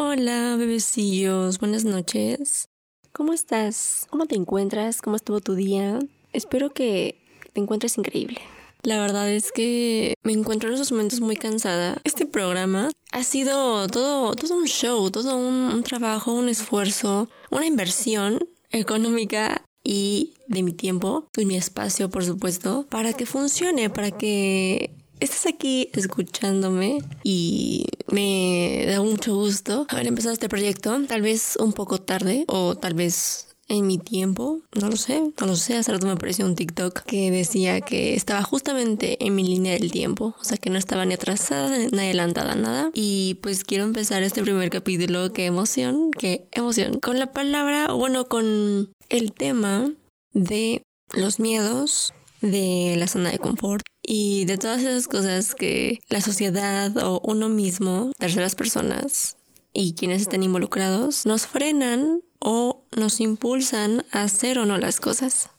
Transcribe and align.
Hola, 0.00 0.54
bebecillos, 0.56 1.58
buenas 1.58 1.84
noches. 1.84 2.68
¿Cómo 3.10 3.32
estás? 3.32 4.06
¿Cómo 4.08 4.26
te 4.26 4.36
encuentras? 4.36 5.02
¿Cómo 5.02 5.16
estuvo 5.16 5.40
tu 5.40 5.56
día? 5.56 5.98
Espero 6.32 6.70
que 6.70 7.16
te 7.52 7.60
encuentres 7.60 7.98
increíble. 7.98 8.40
La 8.84 9.00
verdad 9.00 9.28
es 9.28 9.50
que 9.50 10.14
me 10.22 10.34
encuentro 10.34 10.68
en 10.68 10.76
esos 10.76 10.92
momentos 10.92 11.20
muy 11.20 11.34
cansada. 11.34 12.00
Este 12.04 12.26
programa 12.26 12.92
ha 13.10 13.24
sido 13.24 13.88
todo, 13.88 14.36
todo 14.36 14.56
un 14.56 14.66
show, 14.66 15.10
todo 15.10 15.36
un, 15.36 15.72
un 15.74 15.82
trabajo, 15.82 16.32
un 16.32 16.48
esfuerzo, 16.48 17.28
una 17.50 17.66
inversión 17.66 18.38
económica 18.70 19.64
y 19.82 20.34
de 20.46 20.62
mi 20.62 20.74
tiempo 20.74 21.26
y 21.36 21.44
mi 21.44 21.56
espacio, 21.56 22.08
por 22.08 22.24
supuesto, 22.24 22.86
para 22.88 23.14
que 23.14 23.26
funcione, 23.26 23.90
para 23.90 24.12
que 24.12 24.92
estás 25.20 25.46
aquí 25.46 25.90
escuchándome 25.94 27.02
y 27.22 27.86
me 28.10 28.84
da 28.86 29.02
mucho 29.02 29.34
gusto 29.34 29.86
haber 29.88 30.06
empezado 30.06 30.32
este 30.32 30.48
proyecto, 30.48 30.98
tal 31.06 31.22
vez 31.22 31.56
un 31.56 31.72
poco 31.72 32.00
tarde 32.00 32.44
o 32.48 32.76
tal 32.76 32.94
vez 32.94 33.48
en 33.68 33.86
mi 33.86 33.98
tiempo, 33.98 34.62
no 34.80 34.88
lo 34.88 34.96
sé, 34.96 35.20
no 35.38 35.46
lo 35.46 35.54
sé, 35.54 35.76
hace 35.76 35.92
rato 35.92 36.06
me 36.06 36.12
apareció 36.12 36.46
un 36.46 36.56
TikTok 36.56 37.02
que 37.02 37.30
decía 37.30 37.82
que 37.82 38.14
estaba 38.14 38.42
justamente 38.42 39.22
en 39.24 39.34
mi 39.34 39.46
línea 39.46 39.74
del 39.74 39.92
tiempo, 39.92 40.34
o 40.40 40.44
sea 40.44 40.56
que 40.56 40.70
no 40.70 40.78
estaba 40.78 41.04
ni 41.04 41.14
atrasada 41.14 41.76
ni 41.76 41.98
adelantada, 41.98 42.54
nada. 42.54 42.90
Y 42.94 43.38
pues 43.42 43.64
quiero 43.64 43.84
empezar 43.84 44.22
este 44.22 44.42
primer 44.42 44.70
capítulo, 44.70 45.34
qué 45.34 45.44
emoción, 45.44 46.10
qué 46.12 46.48
emoción, 46.52 46.98
con 46.98 47.18
la 47.18 47.32
palabra, 47.32 47.92
bueno, 47.92 48.26
con 48.26 48.90
el 49.10 49.32
tema 49.32 49.92
de 50.32 50.82
los 51.12 51.38
miedos, 51.38 52.14
de 52.40 52.94
la 52.96 53.06
zona 53.06 53.30
de 53.30 53.38
confort 53.38 53.84
y 54.10 54.46
de 54.46 54.56
todas 54.56 54.80
esas 54.80 55.06
cosas 55.06 55.54
que 55.54 56.00
la 56.08 56.22
sociedad 56.22 56.96
o 56.96 57.20
uno 57.24 57.50
mismo, 57.50 58.10
terceras 58.18 58.54
personas 58.54 59.36
y 59.74 59.92
quienes 59.92 60.22
estén 60.22 60.42
involucrados 60.42 61.26
nos 61.26 61.46
frenan 61.46 62.22
o 62.38 62.80
nos 62.96 63.20
impulsan 63.20 64.06
a 64.10 64.22
hacer 64.22 64.58
o 64.58 64.64
no 64.64 64.78
las 64.78 64.98
cosas. 64.98 65.50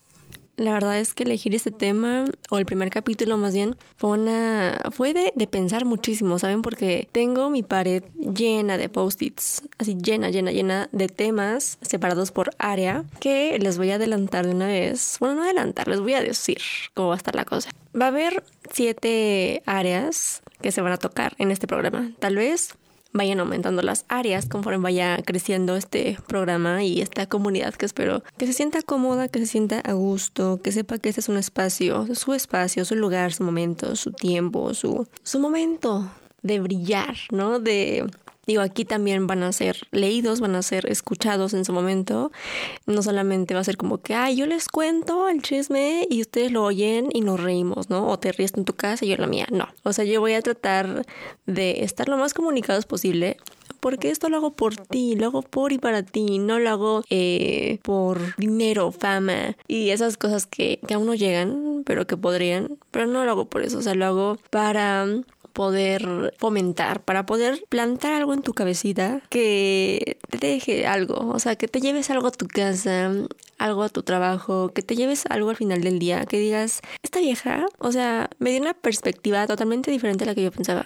La 0.57 0.73
verdad 0.73 0.99
es 0.99 1.13
que 1.13 1.23
elegir 1.23 1.53
este 1.53 1.69
tema, 1.69 2.25
o 2.49 2.57
el 2.57 2.65
primer 2.65 2.89
capítulo 2.89 3.37
más 3.37 3.53
bien, 3.53 3.77
fue 3.95 4.09
una. 4.09 4.81
fue 4.91 5.13
de, 5.13 5.31
de 5.35 5.47
pensar 5.47 5.85
muchísimo, 5.85 6.39
¿saben? 6.39 6.63
Porque 6.63 7.07
tengo 7.11 7.51
mi 7.51 7.61
pared 7.61 8.03
llena 8.15 8.77
de 8.77 8.89
post-its, 8.89 9.61
así 9.77 9.95
llena, 9.95 10.31
llena, 10.31 10.51
llena 10.51 10.89
de 10.91 11.07
temas 11.07 11.77
separados 11.81 12.31
por 12.31 12.49
área, 12.57 13.05
que 13.21 13.57
les 13.59 13.77
voy 13.77 13.91
a 13.91 13.95
adelantar 13.95 14.47
de 14.47 14.55
una 14.55 14.67
vez. 14.67 15.17
Bueno, 15.19 15.35
no 15.35 15.43
adelantar, 15.43 15.87
les 15.87 16.01
voy 16.01 16.15
a 16.15 16.21
decir 16.21 16.57
cómo 16.95 17.09
va 17.09 17.13
a 17.13 17.17
estar 17.17 17.35
la 17.35 17.45
cosa. 17.45 17.69
Va 17.99 18.05
a 18.05 18.09
haber 18.09 18.43
siete 18.71 19.63
áreas 19.65 20.41
que 20.61 20.71
se 20.71 20.81
van 20.81 20.93
a 20.93 20.97
tocar 20.97 21.33
en 21.37 21.51
este 21.51 21.67
programa. 21.67 22.11
Tal 22.19 22.35
vez 22.35 22.75
vayan 23.11 23.39
aumentando 23.39 23.81
las 23.81 24.05
áreas 24.07 24.47
conforme 24.47 24.83
vaya 24.83 25.17
creciendo 25.25 25.75
este 25.75 26.17
programa 26.27 26.83
y 26.83 27.01
esta 27.01 27.25
comunidad 27.25 27.73
que 27.73 27.85
espero 27.85 28.23
que 28.37 28.45
se 28.45 28.53
sienta 28.53 28.81
cómoda, 28.81 29.27
que 29.27 29.39
se 29.39 29.47
sienta 29.47 29.79
a 29.79 29.93
gusto, 29.93 30.61
que 30.61 30.71
sepa 30.71 30.99
que 30.99 31.09
este 31.09 31.21
es 31.21 31.29
un 31.29 31.37
espacio, 31.37 32.07
su 32.15 32.33
espacio, 32.33 32.85
su 32.85 32.95
lugar, 32.95 33.33
su 33.33 33.43
momento, 33.43 33.95
su 33.95 34.11
tiempo, 34.11 34.73
su, 34.73 35.07
su 35.23 35.39
momento 35.39 36.11
de 36.41 36.59
brillar, 36.59 37.15
¿no? 37.31 37.59
De 37.59 38.05
Digo, 38.49 38.63
aquí 38.63 38.83
también 38.83 39.27
van 39.27 39.43
a 39.43 39.51
ser 39.51 39.87
leídos, 39.91 40.39
van 40.39 40.55
a 40.55 40.63
ser 40.63 40.89
escuchados 40.89 41.53
en 41.53 41.65
su 41.65 41.71
momento. 41.71 42.31
No 42.87 43.03
solamente 43.03 43.53
va 43.53 43.59
a 43.59 43.63
ser 43.63 43.77
como 43.77 43.99
que, 43.99 44.15
ay, 44.15 44.37
yo 44.37 44.47
les 44.47 44.67
cuento 44.67 45.29
el 45.29 45.43
chisme 45.43 46.07
y 46.09 46.21
ustedes 46.21 46.51
lo 46.51 46.63
oyen 46.63 47.09
y 47.13 47.21
nos 47.21 47.39
reímos, 47.39 47.91
¿no? 47.91 48.07
O 48.07 48.17
te 48.17 48.31
ríes 48.31 48.55
en 48.57 48.65
tu 48.65 48.73
casa 48.73 49.05
y 49.05 49.09
yo 49.09 49.13
en 49.13 49.21
la 49.21 49.27
mía. 49.27 49.45
No. 49.51 49.67
O 49.83 49.93
sea, 49.93 50.03
yo 50.03 50.19
voy 50.19 50.33
a 50.33 50.41
tratar 50.41 51.05
de 51.45 51.83
estar 51.83 52.09
lo 52.09 52.17
más 52.17 52.33
comunicados 52.33 52.87
posible 52.87 53.37
porque 53.79 54.09
esto 54.09 54.29
lo 54.29 54.37
hago 54.37 54.53
por 54.55 54.75
ti, 54.75 55.15
lo 55.15 55.27
hago 55.27 55.43
por 55.43 55.71
y 55.71 55.77
para 55.77 56.01
ti, 56.01 56.39
no 56.39 56.57
lo 56.57 56.71
hago 56.71 57.03
eh, 57.11 57.77
por 57.83 58.35
dinero, 58.37 58.91
fama 58.91 59.55
y 59.67 59.91
esas 59.91 60.17
cosas 60.17 60.47
que, 60.47 60.79
que 60.87 60.95
aún 60.95 61.05
no 61.05 61.13
llegan, 61.13 61.83
pero 61.85 62.07
que 62.07 62.17
podrían, 62.17 62.79
pero 62.89 63.05
no 63.05 63.23
lo 63.25 63.29
hago 63.31 63.45
por 63.45 63.61
eso, 63.61 63.77
o 63.77 63.81
sea, 63.83 63.93
lo 63.93 64.05
hago 64.05 64.37
para 64.49 65.05
poder 65.59 66.33
fomentar, 66.37 67.03
para 67.03 67.25
poder 67.25 67.61
plantar 67.67 68.13
algo 68.13 68.33
en 68.33 68.43
tu 68.43 68.53
cabecita 68.53 69.21
que 69.29 70.17
te 70.29 70.37
deje 70.37 70.87
algo, 70.87 71.15
o 71.33 71.37
sea, 71.37 71.57
que 71.57 71.67
te 71.67 71.81
lleves 71.81 72.09
algo 72.09 72.27
a 72.27 72.31
tu 72.31 72.47
casa, 72.47 73.11
algo 73.57 73.83
a 73.83 73.89
tu 73.89 74.01
trabajo, 74.03 74.71
que 74.73 74.83
te 74.83 74.95
lleves 74.95 75.25
algo 75.29 75.49
al 75.49 75.57
final 75.57 75.81
del 75.81 75.99
día, 75.99 76.25
que 76.25 76.39
digas, 76.39 76.79
esta 77.03 77.19
vieja, 77.19 77.65
o 77.77 77.91
sea, 77.91 78.29
me 78.39 78.51
dio 78.51 78.61
una 78.61 78.73
perspectiva 78.73 79.45
totalmente 79.47 79.91
diferente 79.91 80.23
a 80.23 80.27
la 80.27 80.33
que 80.33 80.43
yo 80.43 80.51
pensaba. 80.53 80.85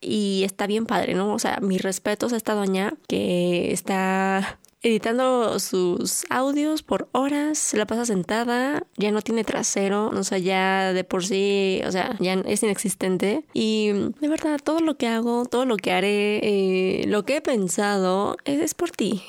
Y 0.00 0.44
está 0.46 0.66
bien 0.66 0.86
padre, 0.86 1.12
¿no? 1.12 1.34
O 1.34 1.38
sea, 1.38 1.58
mis 1.60 1.82
respetos 1.82 2.32
a 2.32 2.38
esta 2.38 2.54
doña 2.54 2.94
que 3.08 3.70
está 3.70 4.58
editando 4.86 5.58
sus 5.58 6.24
audios 6.30 6.82
por 6.82 7.08
horas, 7.12 7.58
se 7.58 7.76
la 7.76 7.86
pasa 7.86 8.06
sentada, 8.06 8.86
ya 8.96 9.10
no 9.10 9.20
tiene 9.20 9.42
trasero, 9.42 10.08
o 10.08 10.22
sea, 10.22 10.38
ya 10.38 10.92
de 10.92 11.02
por 11.02 11.24
sí, 11.24 11.80
o 11.84 11.90
sea, 11.90 12.16
ya 12.20 12.34
es 12.34 12.62
inexistente. 12.62 13.44
Y 13.52 13.90
de 14.20 14.28
verdad, 14.28 14.60
todo 14.62 14.80
lo 14.80 14.96
que 14.96 15.08
hago, 15.08 15.44
todo 15.46 15.64
lo 15.64 15.76
que 15.76 15.92
haré, 15.92 16.40
eh, 16.42 17.06
lo 17.08 17.24
que 17.24 17.36
he 17.36 17.40
pensado, 17.40 18.36
es, 18.44 18.74
por 18.74 18.90
ti 18.90 19.22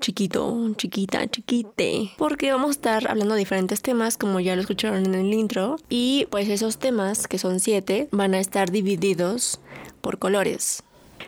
chiquito, 0.00 0.74
chiquita, 0.76 1.26
chiquite, 1.28 2.10
porque 2.18 2.52
vamos 2.52 2.68
a 2.68 2.72
estar 2.72 3.10
hablando 3.10 3.34
de 3.34 3.38
diferentes 3.38 3.80
temas, 3.80 4.18
como 4.18 4.38
ya 4.38 4.54
lo 4.54 4.60
escucharon 4.60 5.06
en 5.06 5.14
el 5.14 5.32
intro, 5.32 5.76
y 5.88 6.26
pues 6.30 6.48
esos 6.50 6.76
temas, 6.76 7.26
que 7.26 7.38
son 7.38 7.58
siete, 7.58 8.08
van 8.10 8.34
a 8.34 8.40
estar 8.40 8.70
divididos 8.70 9.60
por 10.02 10.18
colores. 10.18 10.83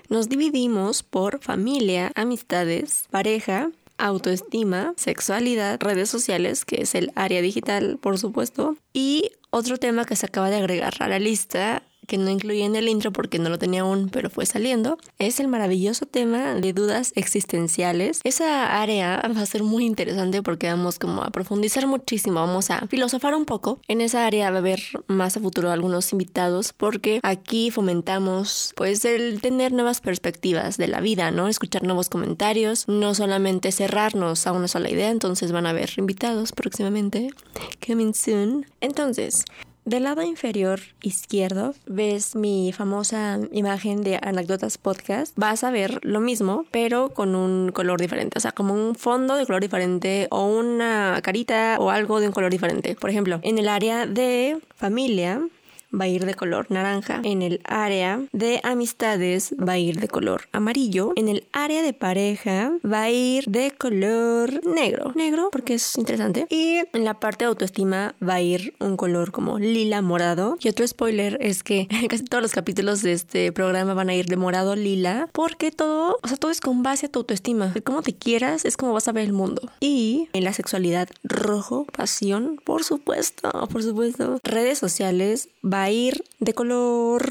Nos 0.09 0.29
dividimos 0.29 1.03
por 1.03 1.41
familia, 1.41 2.13
amistades, 2.15 3.07
pareja, 3.11 3.71
autoestima, 3.99 4.95
sexualidad, 4.97 5.81
redes 5.81 6.11
sociales, 6.11 6.65
que 6.65 6.83
es 6.83 6.95
el 6.95 7.13
área 7.15 7.43
digital, 7.43 7.99
por 8.01 8.19
supuesto, 8.19 8.77
y 8.93 9.31
otro 9.51 9.79
tema 9.79 10.05
que 10.05 10.17
se 10.17 10.27
acaba 10.27 10.51
de 10.51 10.57
agregar 10.57 10.95
a 11.01 11.09
la 11.09 11.19
lista 11.19 11.83
que 12.07 12.19
no 12.19 12.31
incluí 12.31 12.63
en 12.63 12.77
el 12.77 12.89
intro 12.89 13.13
porque 13.13 13.39
no 13.39 13.51
lo 13.51 13.59
tenía 13.59 13.83
aún, 13.83 14.09
pero 14.09 14.31
fue 14.31 14.47
saliendo, 14.47 14.99
es 15.19 15.41
el 15.41 15.49
maravilloso 15.49 16.07
tema 16.07 16.55
de 16.55 16.73
dudas 16.73 17.13
existenciales. 17.17 18.21
Esa 18.25 18.81
área 18.81 19.23
va 19.37 19.43
a 19.43 19.47
ser 19.47 19.63
muy 19.63 19.85
interesante 19.85 20.43
porque 20.43 20.69
vamos 20.69 20.99
como 20.99 21.23
a 21.23 21.31
profundizar 21.31 21.87
muchísimo, 21.87 22.41
vamos 22.41 22.71
a 22.71 22.87
filosofar 22.87 23.35
un 23.35 23.45
poco. 23.45 23.81
En 23.89 24.01
esa 24.01 24.27
área 24.27 24.51
va 24.51 24.57
a 24.57 24.61
haber 24.61 24.81
más 25.07 25.37
a 25.37 25.41
futuro 25.41 25.71
algunos 25.71 26.13
invitados 26.13 26.73
porque 26.73 27.21
aquí 27.23 27.71
fomentamos 27.71 28.73
pues 28.77 29.05
el 29.05 29.41
tener 29.41 29.73
nuevas 29.73 30.01
perspectivas 30.01 30.77
de 30.77 30.89
la 30.89 31.01
vida, 31.01 31.31
¿no? 31.31 31.49
Escuchar 31.49 31.83
nuevos 31.83 32.09
comentarios, 32.09 32.89
no 32.89 33.15
solamente 33.15 33.73
cerrarnos 33.73 34.47
a 34.47 34.53
una 34.53 34.69
sola 34.69 34.91
idea, 34.91 35.11
entonces 35.11 35.53
van 35.53 35.67
a 35.67 35.71
haber 35.71 35.91
invitados 35.97 36.53
próximamente. 36.53 37.31
Coming 37.87 38.15
soon. 38.15 38.67
Entonces, 38.81 39.45
del 39.87 40.03
lado 40.03 40.23
inferior 40.23 40.81
izquierdo 41.01 41.75
ves 41.87 42.35
mi 42.35 42.73
famosa 42.73 43.39
imagen 43.53 44.03
de 44.03 44.19
anécdotas 44.21 44.79
podcast. 44.79 45.33
Vas 45.37 45.65
a 45.65 45.71
ver 45.71 46.01
lo 46.03 46.21
mismo, 46.21 46.67
pero 46.73 47.15
con 47.15 47.35
un 47.35 47.71
color 47.73 48.01
diferente. 48.01 48.37
O 48.37 48.41
sea, 48.41 48.53
como 48.53 48.75
un 48.75 48.97
fondo 48.97 49.37
de 49.37 49.47
color 49.47 49.63
diferente 49.63 50.27
o 50.31 50.45
una 50.45 51.21
carita 51.23 51.77
o 51.79 51.91
algo 51.91 52.21
de 52.21 52.27
un 52.27 52.33
color 52.33 52.51
diferente. 52.51 52.97
Por 52.97 53.11
ejemplo, 53.11 53.39
en 53.43 53.59
el 53.59 53.69
área 53.69 54.07
de 54.07 54.59
familia 54.75 55.41
va 55.93 56.05
a 56.05 56.09
ir 56.09 56.27
de 56.27 56.35
color 56.35 56.67
naranja. 56.71 57.21
En 57.25 57.43
el 57.43 57.61
área 57.65 58.21
de 58.33 58.61
amistades 58.63 59.55
va 59.59 59.73
a 59.73 59.79
ir 59.79 60.01
de 60.01 60.09
color 60.09 60.49
amarillo. 60.53 61.13
En 61.17 61.29
el 61.29 61.47
área 61.53 61.83
de 61.83 61.93
pareja 61.93 62.73
va 62.85 63.03
a 63.03 63.11
ir 63.11 63.45
de 63.47 63.71
color 63.71 64.65
negro. 64.67 65.13
Negro 65.15 65.49
porque 65.53 65.75
es 65.75 65.97
interesante. 65.97 66.47
Y 66.51 66.79
en 66.93 67.05
la 67.05 67.15
parte 67.21 67.45
de 67.45 67.49
autoestima 67.49 68.15
va 68.27 68.35
a 68.35 68.41
ir 68.41 68.75
un 68.81 68.97
color 68.97 69.33
como 69.33 69.59
lila 69.59 70.03
morado. 70.03 70.57
Y 70.61 70.69
otro 70.69 70.87
spoiler 70.87 71.39
es 71.41 71.63
que 71.63 71.89
casi 72.09 72.25
todos 72.25 72.43
los 72.43 72.53
capítulos 72.53 73.03
de 73.03 73.13
este 73.13 73.53
programa 73.53 73.95
van 73.95 74.11
a 74.11 74.15
ir 74.15 74.27
de 74.27 74.37
morado 74.37 74.77
lila 74.77 75.29
porque 75.33 75.71
todo, 75.71 76.19
o 76.23 76.29
sea, 76.29 76.37
todo 76.37 76.51
es 76.51 76.61
con 76.61 76.83
base 76.83 77.07
a 77.07 77.09
tu 77.09 77.21
autoestima. 77.21 77.69
De 77.69 77.83
cómo 77.83 78.03
te 78.03 78.15
quieras 78.15 78.65
es 78.65 78.77
como 78.77 78.93
vas 78.93 79.09
a 79.09 79.13
ver 79.13 79.25
el 79.25 79.33
mundo. 79.33 79.63
Y 79.81 80.29
en 80.33 80.45
la 80.45 80.53
sexualidad 80.53 81.09
rojo, 81.25 81.87
pasión, 81.93 82.61
por 82.65 82.85
supuesto, 82.85 83.51
por 83.69 83.83
supuesto. 83.83 84.41
Redes 84.43 84.79
sociales 84.79 85.49
va 85.65 85.76
a 85.83 85.91
ir 85.91 86.25
de 86.39 86.55
color 86.55 87.27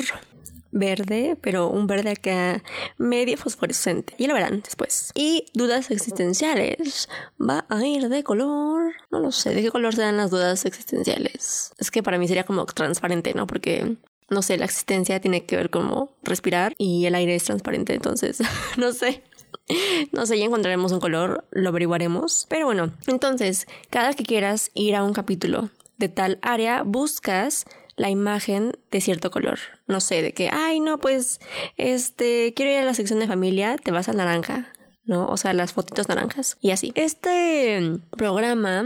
verde, 0.72 1.38
pero 1.42 1.70
un 1.70 1.88
verde 1.88 2.12
acá 2.12 2.62
medio 2.98 3.38
fosforescente. 3.38 4.14
Y 4.18 4.28
lo 4.28 4.34
verán 4.34 4.62
después. 4.62 5.12
Y 5.16 5.46
dudas 5.54 5.90
existenciales. 5.90 7.10
Va 7.42 7.66
a 7.70 7.86
ir 7.86 8.10
de 8.10 8.24
color. 8.24 8.94
No 9.10 9.20
lo 9.20 9.32
sé, 9.32 9.56
¿de 9.56 9.62
qué 9.62 9.72
color 9.72 9.96
serán 9.96 10.18
las 10.18 10.32
dudas 10.32 10.66
existenciales? 10.66 11.72
Es 11.78 11.92
que 11.92 12.04
para 12.04 12.18
mí 12.18 12.28
sería 12.28 12.44
como 12.44 12.66
transparente, 12.66 13.34
¿no? 13.34 13.48
Porque 13.48 13.98
no 14.30 14.42
sé, 14.42 14.58
la 14.58 14.66
existencia 14.66 15.20
tiene 15.20 15.46
que 15.46 15.56
ver 15.56 15.70
como 15.70 16.16
respirar 16.24 16.74
y 16.78 17.06
el 17.06 17.16
aire 17.16 17.36
es 17.36 17.44
transparente, 17.44 17.94
entonces, 17.94 18.40
no 18.78 18.92
sé. 18.92 19.24
No 20.12 20.26
sé, 20.28 20.38
ya 20.38 20.46
encontraremos 20.46 20.92
un 20.92 21.00
color, 21.00 21.46
lo 21.50 21.70
averiguaremos. 21.70 22.46
Pero 22.50 22.66
bueno, 22.66 22.94
entonces, 23.08 23.66
cada 23.90 24.14
que 24.14 24.24
quieras 24.24 24.70
ir 24.76 24.96
a 24.96 25.04
un 25.04 25.14
capítulo 25.14 25.70
de 25.98 26.10
tal 26.10 26.38
área, 26.42 26.84
buscas 26.84 27.66
la 27.96 28.10
imagen 28.10 28.74
de 28.92 29.02
cierto 29.02 29.32
color. 29.32 29.60
No 29.88 30.00
sé, 30.00 30.22
de 30.22 30.34
que, 30.34 30.50
ay, 30.52 30.80
no, 30.80 31.00
pues, 31.00 31.40
este, 31.78 32.54
quiero 32.54 32.72
ir 32.72 32.80
a 32.80 32.86
la 32.86 32.94
sección 32.94 33.20
de 33.20 33.28
familia, 33.28 33.78
te 33.78 33.92
vas 33.92 34.10
a 34.10 34.14
naranja, 34.14 34.74
¿no? 35.06 35.28
O 35.28 35.38
sea, 35.38 35.54
las 35.54 35.74
fotitos 35.74 36.10
naranjas 36.10 36.58
y 36.62 36.72
así. 36.72 36.92
Este 36.96 38.00
programa 38.12 38.86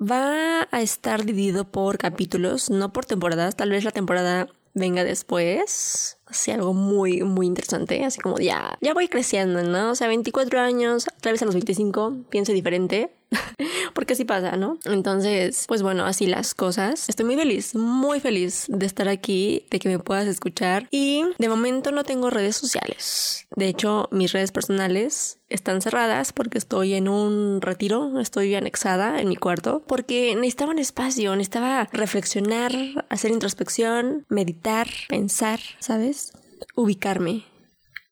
va 0.00 0.68
a 0.70 0.80
estar 0.80 1.24
dividido 1.24 1.70
por 1.70 1.98
capítulos, 1.98 2.70
no 2.70 2.92
por 2.92 3.04
temporadas. 3.04 3.56
Tal 3.56 3.70
vez 3.70 3.84
la 3.84 3.90
temporada 3.90 4.48
venga 4.74 5.04
después. 5.04 6.17
Así 6.28 6.50
algo 6.50 6.74
muy, 6.74 7.22
muy 7.22 7.46
interesante. 7.46 8.04
Así 8.04 8.20
como 8.20 8.38
ya, 8.38 8.78
ya 8.80 8.94
voy 8.94 9.08
creciendo, 9.08 9.62
¿no? 9.62 9.90
O 9.90 9.94
sea, 9.94 10.08
24 10.08 10.60
años, 10.60 11.06
tal 11.20 11.32
vez 11.32 11.42
a 11.42 11.46
los 11.46 11.54
25 11.54 12.24
piense 12.30 12.52
diferente. 12.52 13.10
Porque 13.94 14.14
así 14.14 14.24
pasa, 14.24 14.56
¿no? 14.56 14.78
Entonces, 14.84 15.64
pues 15.68 15.82
bueno, 15.82 16.04
así 16.04 16.26
las 16.26 16.54
cosas. 16.54 17.08
Estoy 17.08 17.26
muy 17.26 17.36
feliz, 17.36 17.74
muy 17.74 18.20
feliz 18.20 18.66
de 18.68 18.86
estar 18.86 19.08
aquí, 19.08 19.66
de 19.70 19.78
que 19.78 19.88
me 19.88 19.98
puedas 19.98 20.26
escuchar. 20.26 20.88
Y 20.90 21.24
de 21.38 21.48
momento 21.48 21.92
no 21.92 22.04
tengo 22.04 22.30
redes 22.30 22.56
sociales. 22.56 23.46
De 23.54 23.68
hecho, 23.68 24.08
mis 24.12 24.32
redes 24.32 24.52
personales 24.52 25.38
están 25.48 25.80
cerradas 25.80 26.32
porque 26.32 26.58
estoy 26.58 26.94
en 26.94 27.08
un 27.08 27.60
retiro, 27.60 28.20
estoy 28.20 28.54
anexada 28.54 29.20
en 29.20 29.28
mi 29.28 29.36
cuarto, 29.36 29.82
porque 29.86 30.34
necesitaba 30.34 30.72
un 30.72 30.78
espacio, 30.78 31.34
necesitaba 31.34 31.88
reflexionar, 31.92 32.72
hacer 33.08 33.30
introspección, 33.30 34.26
meditar, 34.28 34.88
pensar, 35.08 35.58
¿sabes? 35.78 36.17
Ubicarme. 36.74 37.44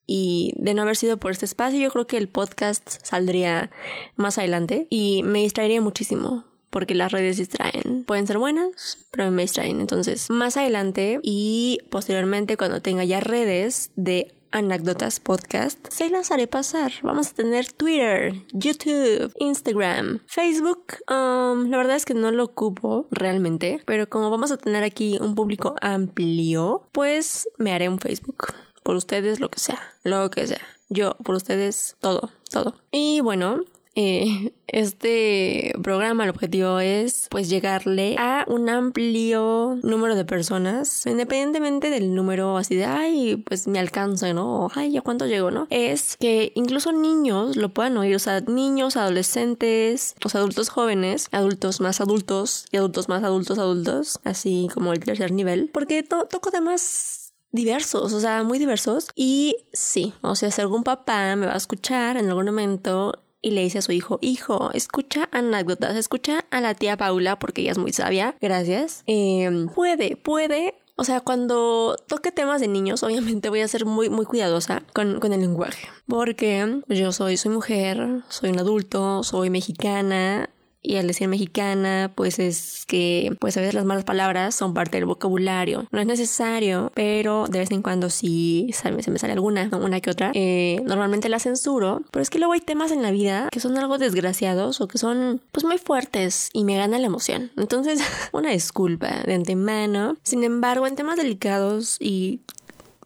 Y 0.07 0.53
de 0.57 0.75
no 0.75 0.83
haber 0.83 0.97
sido 0.97 1.17
por 1.17 1.33
este 1.33 1.45
espacio, 1.45 1.81
yo 1.81 1.91
creo 1.91 2.07
que 2.07 2.17
el 2.17 2.29
podcast 2.29 2.89
saldría 3.03 3.71
más 4.15 4.39
adelante 4.39 4.87
y 4.89 5.23
me 5.25 5.41
distraería 5.41 5.81
muchísimo 5.81 6.45
porque 6.77 6.95
las 6.95 7.11
redes 7.11 7.39
distraen. 7.39 8.05
Pueden 8.05 8.27
ser 8.27 8.37
buenas, 8.37 8.99
pero 9.11 9.31
me 9.31 9.41
distraen. 9.41 9.81
Entonces, 9.81 10.29
más 10.29 10.59
adelante 10.59 11.21
y 11.23 11.79
posteriormente 11.89 12.59
cuando 12.59 12.83
tenga 12.83 13.03
ya 13.03 13.19
redes 13.19 13.93
de 13.97 14.35
anécdotas 14.51 15.19
podcast, 15.19 15.79
se 15.89 16.11
las 16.11 16.31
haré 16.31 16.47
pasar. 16.47 16.93
Vamos 17.03 17.31
a 17.31 17.33
tener 17.33 17.73
Twitter, 17.73 18.35
YouTube, 18.53 19.33
Instagram, 19.39 20.21
Facebook. 20.27 20.97
Um, 21.09 21.71
la 21.71 21.79
verdad 21.79 21.97
es 21.97 22.05
que 22.05 22.13
no 22.13 22.31
lo 22.31 22.45
ocupo 22.45 23.09
realmente, 23.11 23.81
pero 23.87 24.11
como 24.11 24.29
vamos 24.29 24.51
a 24.53 24.59
tener 24.59 24.85
aquí 24.85 25.17
un 25.19 25.35
público 25.35 25.77
amplio, 25.81 26.91
pues 26.93 27.49
me 27.57 27.73
haré 27.73 27.89
un 27.89 28.01
Facebook 28.01 28.49
por 28.83 28.97
ustedes 28.97 29.41
lo 29.41 29.49
que 29.49 29.61
sea, 29.61 29.81
lo 30.05 30.31
que 30.31 30.47
sea. 30.47 30.61
Yo, 30.91 31.17
por 31.25 31.37
ustedes, 31.37 31.97
todo, 32.01 32.31
todo. 32.51 32.75
Y 32.93 33.21
bueno, 33.21 33.63
eh, 33.97 34.53
este 34.69 35.73
programa, 35.83 36.25
el 36.25 36.31
objetivo 36.31 36.79
es 36.79 37.27
pues 37.31 37.49
llegarle 37.49 38.15
a 38.19 38.45
un 38.47 38.69
amplio 38.69 39.79
número 39.83 40.15
de 40.15 40.25
personas, 40.25 41.07
independientemente 41.07 41.91
del 41.91 42.15
número 42.15 42.57
así 42.57 42.77
de, 42.77 42.85
ay, 42.85 43.43
pues 43.47 43.67
me 43.67 43.79
alcanza, 43.79 44.33
¿no? 44.33 44.67
O, 44.67 44.71
ay, 44.75 44.93
¿ya 44.93 45.01
cuánto 45.01 45.27
llego, 45.27 45.51
no? 45.51 45.67
Es 45.71 46.17
que 46.19 46.53
incluso 46.55 46.93
niños 46.93 47.57
lo 47.57 47.71
puedan 47.71 47.97
oír, 47.97 48.15
o 48.15 48.21
sea, 48.21 48.41
niños, 48.43 48.97
adolescentes, 48.97 50.15
los 50.23 50.35
adultos 50.35 50.69
jóvenes, 50.69 51.29
adultos 51.33 51.81
más 51.81 52.01
adultos 52.01 52.67
y 52.71 52.77
adultos 52.77 53.09
más 53.09 53.25
adultos 53.25 53.59
adultos, 53.59 54.21
así 54.25 54.69
como 54.75 54.93
el 54.93 55.01
tercer 55.01 55.33
nivel, 55.33 55.71
porque 55.73 56.03
toco 56.03 56.51
temas 56.51 57.33
diversos, 57.53 58.13
o 58.13 58.21
sea, 58.21 58.43
muy 58.43 58.59
diversos. 58.59 59.09
Y 59.15 59.57
sí, 59.73 60.13
o 60.21 60.35
sea, 60.35 60.51
si 60.51 60.61
algún 60.61 60.85
papá 60.85 61.35
me 61.37 61.47
va 61.47 61.55
a 61.55 61.57
escuchar 61.57 62.17
en 62.19 62.29
algún 62.29 62.45
momento 62.45 63.26
y 63.47 63.53
le 63.53 63.63
dice 63.63 63.79
a 63.79 63.83
su 63.83 63.93
hijo, 63.93 64.19
hijo, 64.23 64.73
escucha 64.73 65.29
anécdotas, 65.31 65.95
escucha 65.95 66.45
a 66.51 66.61
la 66.61 66.75
tía 66.75 66.97
Paula 66.97 67.39
porque 67.39 67.63
ella 67.63 67.71
es 67.71 67.79
muy 67.79 67.93
sabia, 67.93 68.35
gracias. 68.41 69.05
Em, 69.07 69.69
puede, 69.69 70.17
puede 70.17 70.75
o 70.97 71.05
sea, 71.05 71.21
cuando 71.21 71.95
toque 72.09 72.33
temas 72.33 72.61
de 72.61 72.67
niños, 72.67 73.05
obviamente 73.05 73.49
voy 73.49 73.61
a 73.61 73.69
ser 73.69 73.85
muy, 73.85 74.11
muy 74.11 74.25
cuidadosa 74.27 74.83
con, 74.93 75.21
con, 75.21 75.33
el 75.33 75.43
lenguaje. 75.43 75.87
Porque 76.09 76.81
yo 76.89 77.13
soy, 77.13 77.37
soy 77.37 77.53
mujer, 77.53 78.23
soy 78.31 78.51
un 78.51 78.59
adulto, 78.59 79.23
soy 79.23 79.49
mexicana, 79.49 80.51
y 80.87 80.97
al 80.97 81.07
decir 81.07 81.29
mexicana, 81.29 82.13
pues 82.15 82.39
es 82.39 82.85
que 82.87 83.37
pues 83.41 83.57
a 83.57 83.61
veces 83.61 83.75
las 83.75 83.85
malas 83.85 84.05
palabras 84.05 84.55
son 84.55 84.75
parte 84.75 84.97
del 84.99 85.07
vocabulario. 85.07 85.87
No 85.91 86.01
es 86.01 86.07
necesario, 86.07 86.93
pero 86.95 87.47
de 87.49 87.59
vez 87.59 87.71
en 87.73 87.83
cuando 87.83 88.11
sí 88.11 88.71
se 88.73 88.93
me 88.93 89.19
sale 89.19 89.33
alguna, 89.33 89.69
una 89.73 90.01
que 90.01 90.11
otra. 90.11 90.31
Eh, 90.35 90.81
normalmente 90.85 91.29
la 91.29 91.41
censuro, 91.41 92.03
pero 92.11 92.23
es 92.23 92.31
que 92.31 92.39
luego 92.39 92.53
hay 92.53 92.61
temas 92.61 92.93
en 92.93 93.03
la 93.03 93.11
vida 93.11 93.49
que 93.51 93.61
son 93.61 93.77
algo 93.77 93.99
desgraciados 93.99 94.81
o 94.81 94.89
que 94.89 94.99
son 94.99 95.41
pues 95.53 95.65
muy 95.65 95.79
fuertes 95.79 96.51
y 96.53 96.65
me 96.65 96.77
gana 96.77 96.99
la 96.99 97.07
emoción. 97.07 97.51
Entonces, 97.57 98.01
una 98.33 98.51
disculpa 98.51 99.23
de 99.27 99.35
antemano. 99.35 100.17
Sin 100.23 100.45
embargo, 100.45 100.87
en 100.87 100.97
temas 100.97 101.17
delicados 101.17 101.97
y 101.99 102.41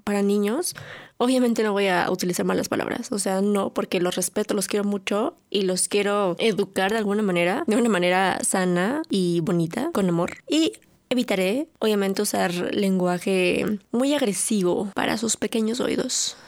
para 0.04 0.22
niños, 0.22 0.74
Obviamente 1.22 1.62
no 1.62 1.72
voy 1.72 1.86
a 1.88 2.10
utilizar 2.10 2.46
malas 2.46 2.70
palabras, 2.70 3.12
o 3.12 3.18
sea, 3.18 3.42
no, 3.42 3.74
porque 3.74 4.00
los 4.00 4.16
respeto, 4.16 4.54
los 4.54 4.68
quiero 4.68 4.84
mucho 4.84 5.36
y 5.50 5.62
los 5.62 5.86
quiero 5.86 6.34
educar 6.38 6.92
de 6.92 6.96
alguna 6.96 7.22
manera, 7.22 7.62
de 7.66 7.76
una 7.76 7.90
manera 7.90 8.38
sana 8.42 9.02
y 9.10 9.40
bonita, 9.40 9.90
con 9.92 10.08
amor. 10.08 10.38
Y 10.48 10.72
evitaré, 11.10 11.68
obviamente, 11.78 12.22
usar 12.22 12.54
lenguaje 12.74 13.66
muy 13.92 14.14
agresivo 14.14 14.90
para 14.94 15.18
sus 15.18 15.36
pequeños 15.36 15.80
oídos. 15.80 16.38